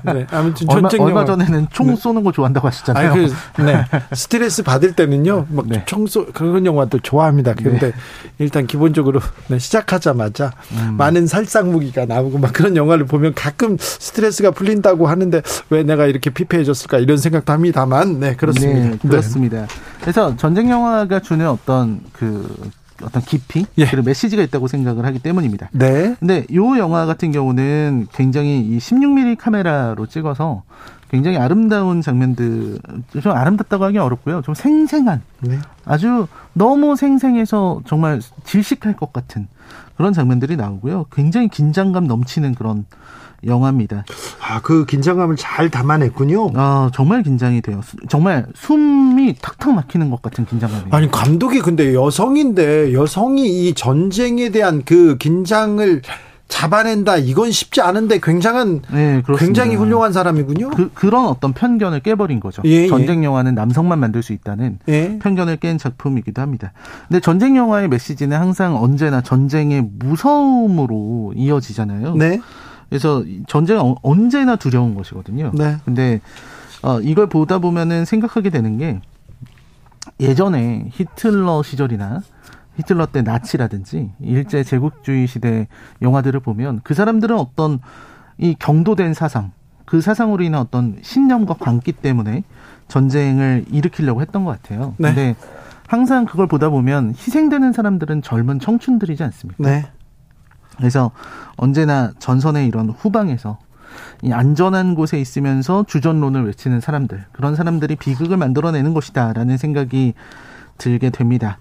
네. 0.06 0.26
아무튼 0.30 0.66
얼마, 0.70 0.88
전쟁 0.88 1.02
얼마. 1.06 1.24
전에는 1.26 1.66
총 1.70 1.88
네. 1.88 1.96
쏘는 1.96 2.24
거 2.24 2.32
좋아한다고 2.32 2.66
하시잖아요. 2.66 3.12
아니, 3.12 3.28
그, 3.54 3.62
네. 3.62 3.84
스트레스 4.14 4.62
받을 4.62 4.94
때는요, 4.94 5.46
막 5.50 5.66
네. 5.68 5.84
청소, 5.86 6.24
그런 6.32 6.64
영화도 6.64 7.00
좋아합니다. 7.00 7.52
그런데 7.54 7.92
일단 8.38 8.66
기본적으로 8.66 9.20
네, 9.48 9.58
시작하자마자 9.58 10.52
음. 10.72 10.94
많은 10.96 11.26
살상 11.26 11.72
무기가 11.72 12.06
나오고 12.06 12.38
막 12.38 12.54
그런 12.54 12.74
영화를 12.74 13.04
보면 13.04 13.34
가끔 13.34 13.76
스트레스가 13.78 14.52
풀린다고 14.52 15.06
하는데 15.06 15.42
왜 15.68 15.82
내가 15.82 16.06
이렇게 16.06 16.30
피폐해졌을까 16.30 16.98
이런 16.98 17.18
생각도 17.18 17.52
합니다만, 17.52 18.18
네, 18.18 18.34
그렇습니다. 18.34 18.90
네, 18.92 18.96
그렇습니다. 19.06 19.66
그래서 20.00 20.34
전쟁 20.38 20.70
영화가 20.70 21.20
주는 21.20 21.46
어떤 21.46 22.00
그 22.14 22.48
어떤 23.04 23.22
깊이 23.22 23.66
예. 23.78 23.86
그리고 23.86 24.02
메시지가 24.04 24.42
있다고 24.42 24.68
생각을 24.68 25.04
하기 25.06 25.18
때문입니다. 25.18 25.70
네. 25.72 26.16
근데 26.18 26.46
요 26.54 26.76
영화 26.78 27.06
같은 27.06 27.32
경우는 27.32 28.08
굉장히 28.12 28.60
이 28.60 28.78
16mm 28.78 29.36
카메라로 29.38 30.06
찍어서 30.06 30.62
굉장히 31.10 31.36
아름다운 31.38 32.00
장면들 32.00 32.78
좀 33.22 33.32
아름답다고 33.32 33.84
하기 33.84 33.98
어렵고요. 33.98 34.42
좀 34.42 34.54
생생한 34.54 35.22
네. 35.40 35.58
아주 35.84 36.26
너무 36.54 36.96
생생해서 36.96 37.82
정말 37.86 38.20
질식할 38.44 38.96
것 38.96 39.12
같은 39.12 39.46
그런 39.96 40.12
장면들이 40.12 40.56
나오고요. 40.56 41.06
굉장히 41.12 41.48
긴장감 41.48 42.06
넘치는 42.06 42.54
그런 42.54 42.84
영화입니다. 43.46 44.04
아, 44.46 44.60
그 44.60 44.84
긴장감을 44.84 45.36
잘 45.36 45.70
담아냈군요. 45.70 46.50
아, 46.54 46.90
정말 46.94 47.22
긴장이 47.22 47.62
돼요. 47.62 47.80
수- 47.82 47.96
정말 48.08 48.44
숨이 48.54 49.36
탁탁 49.40 49.74
막히는 49.74 50.10
것 50.10 50.20
같은 50.20 50.44
긴장감이에요. 50.44 50.88
아니, 50.90 51.10
감독이 51.10 51.60
근데 51.60 51.94
여성인데 51.94 52.92
여성이 52.92 53.68
이 53.68 53.74
전쟁에 53.74 54.50
대한 54.50 54.82
그 54.84 55.16
긴장을 55.16 56.02
잡아낸다 56.46 57.16
이건 57.16 57.50
쉽지 57.50 57.80
않은데 57.80 58.20
굉장한 58.22 58.82
네. 58.92 59.22
굉장히 59.38 59.76
훌륭한 59.76 60.12
사람이군요. 60.12 60.70
그, 60.70 60.90
그런 60.92 61.26
어떤 61.26 61.54
편견을 61.54 62.00
깨버린 62.00 62.38
거죠. 62.38 62.60
예, 62.66 62.82
예. 62.82 62.86
전쟁 62.86 63.24
영화는 63.24 63.54
남성만 63.54 63.98
만들 63.98 64.22
수 64.22 64.34
있다는 64.34 64.78
예. 64.88 65.18
편견을 65.20 65.56
깬 65.56 65.78
작품이기도 65.78 66.42
합니다. 66.42 66.72
근데 67.08 67.20
전쟁 67.20 67.56
영화의 67.56 67.88
메시지는 67.88 68.38
항상 68.38 68.76
언제나 68.80 69.22
전쟁의 69.22 69.88
무서움으로 69.98 71.32
이어지잖아요. 71.34 72.14
네. 72.16 72.40
그래서 72.88 73.22
이 73.24 73.42
전쟁은 73.48 73.80
어- 73.82 73.96
언제나 74.02 74.56
두려운 74.56 74.94
것이거든요. 74.94 75.50
네. 75.54 75.76
근데 75.84 76.20
어, 76.82 77.00
이걸 77.00 77.28
보다 77.28 77.58
보면은 77.58 78.04
생각하게 78.04 78.50
되는 78.50 78.78
게 78.78 79.00
예전에 80.20 80.88
히틀러 80.92 81.62
시절이나 81.62 82.20
히틀러 82.76 83.06
때 83.06 83.22
나치라든지 83.22 84.10
일제 84.20 84.62
제국주의 84.64 85.26
시대 85.26 85.68
영화들을 86.02 86.40
보면 86.40 86.80
그 86.84 86.94
사람들은 86.94 87.36
어떤 87.38 87.78
이 88.36 88.54
경도된 88.58 89.14
사상, 89.14 89.52
그 89.84 90.00
사상으로 90.00 90.42
인한 90.42 90.60
어떤 90.60 90.98
신념과 91.02 91.54
광기 91.54 91.92
때문에 91.92 92.42
전쟁을 92.88 93.64
일으키려고 93.70 94.20
했던 94.20 94.44
것 94.44 94.60
같아요. 94.60 94.94
네. 94.98 95.08
근데 95.08 95.36
항상 95.86 96.24
그걸 96.26 96.46
보다 96.48 96.68
보면 96.68 97.10
희생되는 97.10 97.72
사람들은 97.72 98.22
젊은 98.22 98.58
청춘들이지 98.58 99.22
않습니까? 99.22 99.62
네. 99.62 99.86
그래서 100.76 101.10
언제나 101.56 102.12
전선의 102.18 102.66
이런 102.66 102.90
후방에서 102.90 103.58
이 104.22 104.32
안전한 104.32 104.94
곳에 104.94 105.20
있으면서 105.20 105.84
주전론을 105.86 106.46
외치는 106.46 106.80
사람들 106.80 107.26
그런 107.32 107.54
사람들이 107.54 107.96
비극을 107.96 108.36
만들어내는 108.36 108.94
것이다라는 108.94 109.56
생각이 109.56 110.14
들게 110.78 111.10
됩니다. 111.10 111.58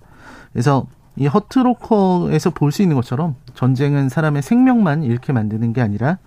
그래서 0.51 0.85
이 1.15 1.27
허트로커에서 1.27 2.49
볼 2.51 2.71
수 2.71 2.81
있는 2.81 2.95
것처럼 2.95 3.35
전쟁은 3.53 4.09
사람의 4.09 4.41
생명만 4.41 5.03
잃게 5.03 5.31
만드는 5.31 5.73
게 5.73 5.81
아니라 5.81 6.17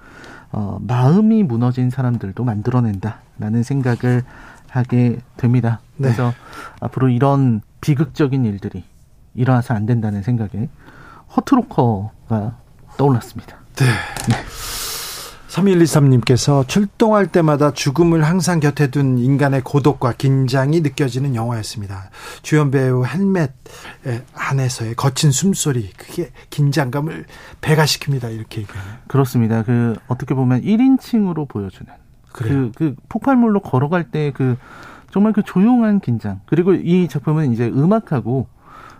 어, 0.52 0.78
마음이 0.80 1.42
무너진 1.42 1.90
사람들도 1.90 2.44
만들어낸다라는 2.44 3.62
생각을 3.64 4.22
하게 4.70 5.18
됩니다. 5.36 5.80
네. 5.96 6.08
그래서 6.08 6.32
앞으로 6.80 7.08
이런 7.08 7.62
비극적인 7.80 8.44
일들이 8.44 8.84
일어나서 9.34 9.74
안 9.74 9.86
된다는 9.86 10.22
생각에 10.22 10.68
허트로커가 11.36 12.56
떠올랐습니다. 12.96 13.56
3123님께서 15.48 16.66
출동할 16.68 17.28
때마다 17.28 17.72
죽음을 17.72 18.24
항상 18.24 18.60
곁에 18.60 18.88
둔 18.88 19.16
인간의 19.18 19.62
고독과 19.62 20.12
긴장이 20.12 20.80
느껴지는 20.80 21.34
영화였습니다. 21.34 22.10
주연 22.42 22.70
배우 22.70 23.04
헬멧 23.06 23.52
안에서의 24.34 24.94
거친 24.96 25.30
숨소리, 25.30 25.92
그게 25.96 26.30
긴장감을 26.50 27.24
배가시킵니다. 27.62 28.34
이렇게 28.34 28.62
얘기하네요. 28.62 28.94
그렇습니다. 29.08 29.62
그 29.62 29.96
어떻게 30.08 30.34
보면 30.34 30.62
1인칭으로 30.62 31.48
보여주는 31.48 31.90
그래요. 32.32 32.70
그, 32.74 32.94
그 32.94 32.94
폭발물로 33.08 33.60
걸어갈 33.60 34.10
때 34.10 34.30
그 34.34 34.56
정말 35.16 35.32
그 35.32 35.42
조용한 35.42 36.00
긴장 36.00 36.40
그리고 36.44 36.74
이 36.74 37.08
작품은 37.08 37.52
이제 37.52 37.66
음악하고 37.66 38.48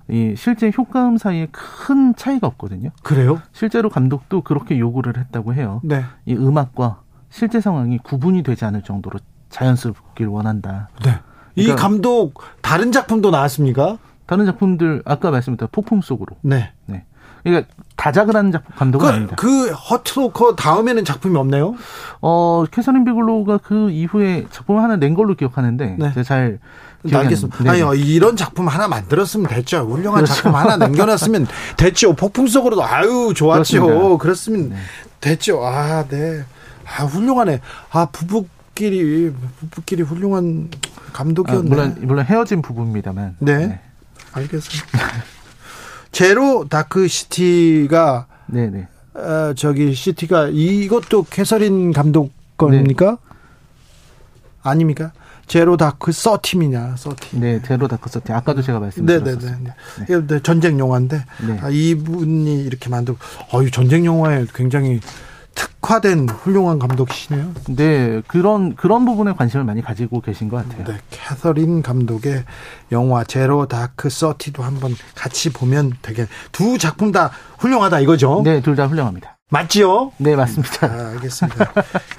이 0.09 0.35
실제 0.37 0.71
효과음 0.77 1.19
사이에 1.19 1.49
큰 1.51 2.15
차이가 2.15 2.47
없거든요. 2.47 2.91
그래요? 3.03 3.41
실제로 3.53 3.89
감독도 3.91 4.43
그렇게 4.43 4.79
요구를 4.79 5.17
했다고 5.19 5.55
해요. 5.55 5.81
네. 5.83 6.05
이 6.27 6.35
음악과 6.35 7.01
실제 7.29 7.61
상황이 7.61 7.99
구분이 7.99 8.43
되지 8.45 8.65
않을 8.67 8.83
정도로 8.83 9.19
자연스럽길 9.51 10.27
원한다. 10.29 10.89
네. 11.05 11.19
이 11.57 11.63
그러니까- 11.65 11.83
감독 11.83 12.35
다른 12.63 12.93
작품도 12.93 13.31
나왔습니까? 13.31 13.99
다른 14.27 14.47
작품들 14.47 15.03
아까 15.05 15.31
말씀드린 15.31 15.69
폭풍 15.73 16.01
속으로. 16.01 16.37
네. 16.43 16.73
네. 16.87 17.05
그러니까 17.43 17.73
다작을 17.97 18.35
하는 18.35 18.51
작품 18.53 18.75
감독은 18.77 19.07
그, 19.07 19.13
아닙니다. 19.13 19.37
그 19.37 19.71
허트로커 19.71 20.57
다음에는 20.57 21.05
작품이 21.05 21.37
없네요. 21.37 21.75
어, 22.21 22.65
캐서린 22.71 23.05
비글로우가 23.05 23.59
그 23.59 23.91
이후에 23.91 24.47
작품 24.51 24.79
하나 24.79 24.97
낸 24.97 25.15
걸로 25.15 25.35
기억하는데 25.35 25.97
네. 25.99 26.09
제가 26.13 26.23
잘 26.25 26.59
알겠습니다. 27.15 27.63
네. 27.65 27.71
아니요, 27.71 27.95
이런 27.95 28.37
작품 28.37 28.69
하나 28.69 28.89
만들었으면 28.89 29.49
됐죠. 29.49 29.87
훌륭한 29.87 30.25
그렇죠. 30.25 30.35
작품 30.35 30.55
하나 30.55 30.77
남겨놨으면 30.77 31.47
됐죠. 31.77 32.15
폭풍 32.15 32.47
속으로도 32.47 32.85
아유 32.85 33.33
좋았죠. 33.37 34.19
그렇습니다. 34.19 34.19
그렇으면 34.19 34.71
네. 34.71 34.77
됐죠. 35.21 35.65
아, 35.65 36.05
네. 36.09 36.45
아, 36.85 37.05
훌륭하네. 37.05 37.61
아, 37.91 38.07
부부끼리 38.07 39.33
부부끼리 39.61 40.03
훌륭한 40.03 40.71
아, 41.09 41.13
감독이었네. 41.13 41.69
물론 41.69 41.97
물론 42.01 42.25
헤어진 42.25 42.63
부부입니다만. 42.63 43.37
네. 43.41 43.81
알겠습니다. 44.33 44.99
Zero 46.13 46.67
Dark 46.69 47.09
City가 47.09 48.27
네, 48.47 48.69
네. 48.71 48.89
어, 49.15 49.55
저기 49.55 49.95
City가 49.95 50.49
이것도 50.53 51.25
캐서린 51.31 51.93
감독 51.93 52.33
겁니까? 52.57 53.19
아닙니까? 54.63 55.13
제로 55.47 55.77
다크 55.77 56.13
서팀이냐, 56.13 56.95
서팀. 56.97 57.41
네, 57.41 57.61
Zero 57.67 57.87
Dark 57.89 58.05
Thirty. 58.05 58.33
아까도 58.33 58.63
제가 58.63 58.81
말씀드렸습니다. 58.81 59.47
네네네. 59.47 59.75
이게 60.03 60.27
네, 60.35 60.41
전쟁 60.43 60.79
영화인데 60.79 61.25
네. 61.47 61.59
아, 61.63 61.69
이분이 61.71 62.63
이렇게 62.65 62.89
만들고 62.89 63.19
어유 63.55 63.71
전쟁 63.71 64.05
영화에 64.05 64.47
굉장히 64.55 65.01
특화된 65.55 66.29
훌륭한 66.29 66.79
감독이시네요. 66.79 67.53
네, 67.71 68.21
그런 68.27 68.75
그런 68.77 69.05
부분에 69.07 69.33
관심을 69.33 69.65
많이 69.65 69.81
가지고 69.83 70.21
계신 70.21 70.49
것 70.49 70.57
같아요. 70.57 70.85
네, 70.85 70.99
캐서린 71.11 71.81
감독의 71.83 72.45
영화 72.93 73.25
Zero 73.25 73.67
Dark 73.67 74.11
Thirty도 74.11 74.63
한번 74.63 74.95
같이 75.15 75.51
보면 75.51 75.93
되게 76.03 76.27
두 76.53 76.77
작품 76.77 77.11
다 77.13 77.31
훌륭하다 77.59 78.01
이거죠. 78.01 78.43
네, 78.45 78.61
둘 78.61 78.77
다 78.77 78.87
훌륭합니다. 78.87 79.36
맞지요? 79.51 80.13
네, 80.19 80.35
맞습니다. 80.35 80.87
아, 80.87 81.11
알겠습니다. 81.15 81.73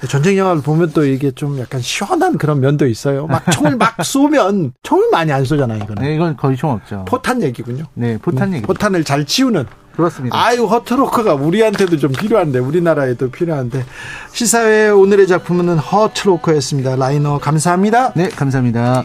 전쟁 0.08 0.38
영화를 0.38 0.62
보면 0.62 0.92
또 0.94 1.04
이게 1.04 1.30
좀 1.30 1.58
약간 1.58 1.80
시원한 1.80 2.38
그런 2.38 2.60
면도 2.60 2.86
있어요. 2.86 3.26
막 3.26 3.44
총을 3.50 3.76
막 3.76 4.02
쏘면 4.02 4.72
총을 4.82 5.10
많이 5.12 5.30
안 5.30 5.44
쏘잖아요, 5.44 5.78
이거는. 5.84 6.02
네, 6.02 6.14
이건 6.14 6.36
거의 6.36 6.56
총 6.56 6.70
없죠. 6.70 7.04
포탄 7.06 7.42
얘기군요. 7.42 7.84
네, 7.94 8.16
포탄 8.16 8.54
얘기. 8.54 8.62
포탄을 8.62 9.04
잘 9.04 9.26
치우는 9.26 9.66
그렇습니다. 9.94 10.40
아유 10.40 10.64
허트로커가 10.64 11.34
우리한테도 11.34 11.96
좀 11.98 12.12
필요한데 12.12 12.60
우리나라에도 12.60 13.30
필요한데 13.30 13.84
시사회 14.32 14.88
오늘의 14.90 15.26
작품은 15.26 15.76
허트로커였습니다. 15.78 16.94
라이너 16.96 17.38
감사합니다. 17.38 18.12
네, 18.14 18.28
감사합니다. 18.28 19.02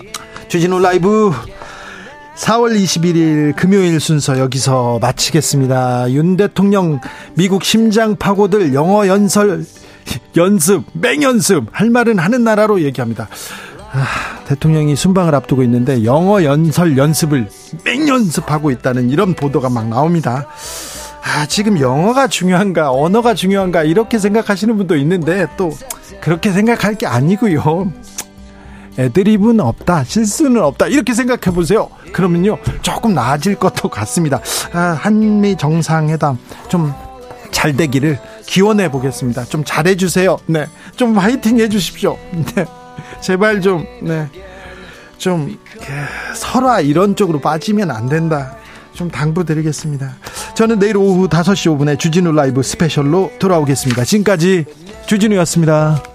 주진우 0.47 0.79
라이브 0.79 1.31
4월 2.35 2.75
21일 2.75 3.55
금요일 3.55 3.99
순서 3.99 4.39
여기서 4.39 4.99
마치겠습니다. 5.01 6.11
윤 6.11 6.35
대통령 6.35 6.99
미국 7.35 7.63
심장 7.63 8.15
파고들 8.15 8.73
영어 8.73 9.07
연설 9.07 9.65
연습 10.35 10.83
맹연습 10.93 11.67
할 11.71 11.89
말은 11.89 12.19
하는 12.19 12.43
나라로 12.43 12.81
얘기합니다. 12.81 13.27
아, 13.91 14.05
대통령이 14.47 14.95
순방을 14.95 15.35
앞두고 15.35 15.61
있는데 15.63 16.03
영어 16.03 16.43
연설 16.43 16.97
연습을 16.97 17.47
맹연습하고 17.85 18.71
있다는 18.71 19.11
이런 19.11 19.35
보도가 19.35 19.69
막 19.69 19.87
나옵니다. 19.87 20.47
아, 21.25 21.45
지금 21.45 21.79
영어가 21.79 22.27
중요한가, 22.27 22.91
언어가 22.91 23.33
중요한가, 23.33 23.83
이렇게 23.83 24.19
생각하시는 24.19 24.75
분도 24.75 24.97
있는데, 24.97 25.47
또, 25.55 25.71
그렇게 26.19 26.51
생각할 26.51 26.95
게 26.95 27.07
아니고요. 27.07 27.93
애드립은 28.97 29.59
없다, 29.59 30.03
실수는 30.03 30.61
없다, 30.61 30.87
이렇게 30.87 31.13
생각해 31.13 31.55
보세요. 31.55 31.89
그러면요, 32.11 32.57
조금 32.81 33.13
나아질 33.13 33.55
것도 33.55 33.89
같습니다. 33.89 34.39
아, 34.73 34.97
한미 34.99 35.57
정상회담 35.57 36.37
좀 36.67 36.93
잘 37.53 37.77
되기를 37.77 38.19
기원해 38.45 38.91
보겠습니다. 38.91 39.45
좀 39.45 39.63
잘해 39.63 39.95
주세요. 39.95 40.37
네. 40.47 40.65
좀 40.97 41.17
화이팅 41.17 41.59
해 41.59 41.69
주십시오. 41.69 42.17
네. 42.55 42.65
제발 43.21 43.61
좀, 43.61 43.85
네. 44.01 44.27
좀, 45.17 45.57
그, 45.79 46.35
설화 46.35 46.81
이런 46.81 47.15
쪽으로 47.15 47.39
빠지면 47.39 47.89
안 47.89 48.09
된다. 48.09 48.57
좀 48.91 49.09
당부드리겠습니다. 49.09 50.17
저는 50.55 50.79
내일 50.79 50.97
오후 50.97 51.29
5시 51.29 51.77
5분에 51.77 51.97
주진우 51.97 52.33
라이브 52.33 52.61
스페셜로 52.61 53.31
돌아오겠습니다. 53.39 54.03
지금까지 54.03 54.65
주진우였습니다. 55.05 56.12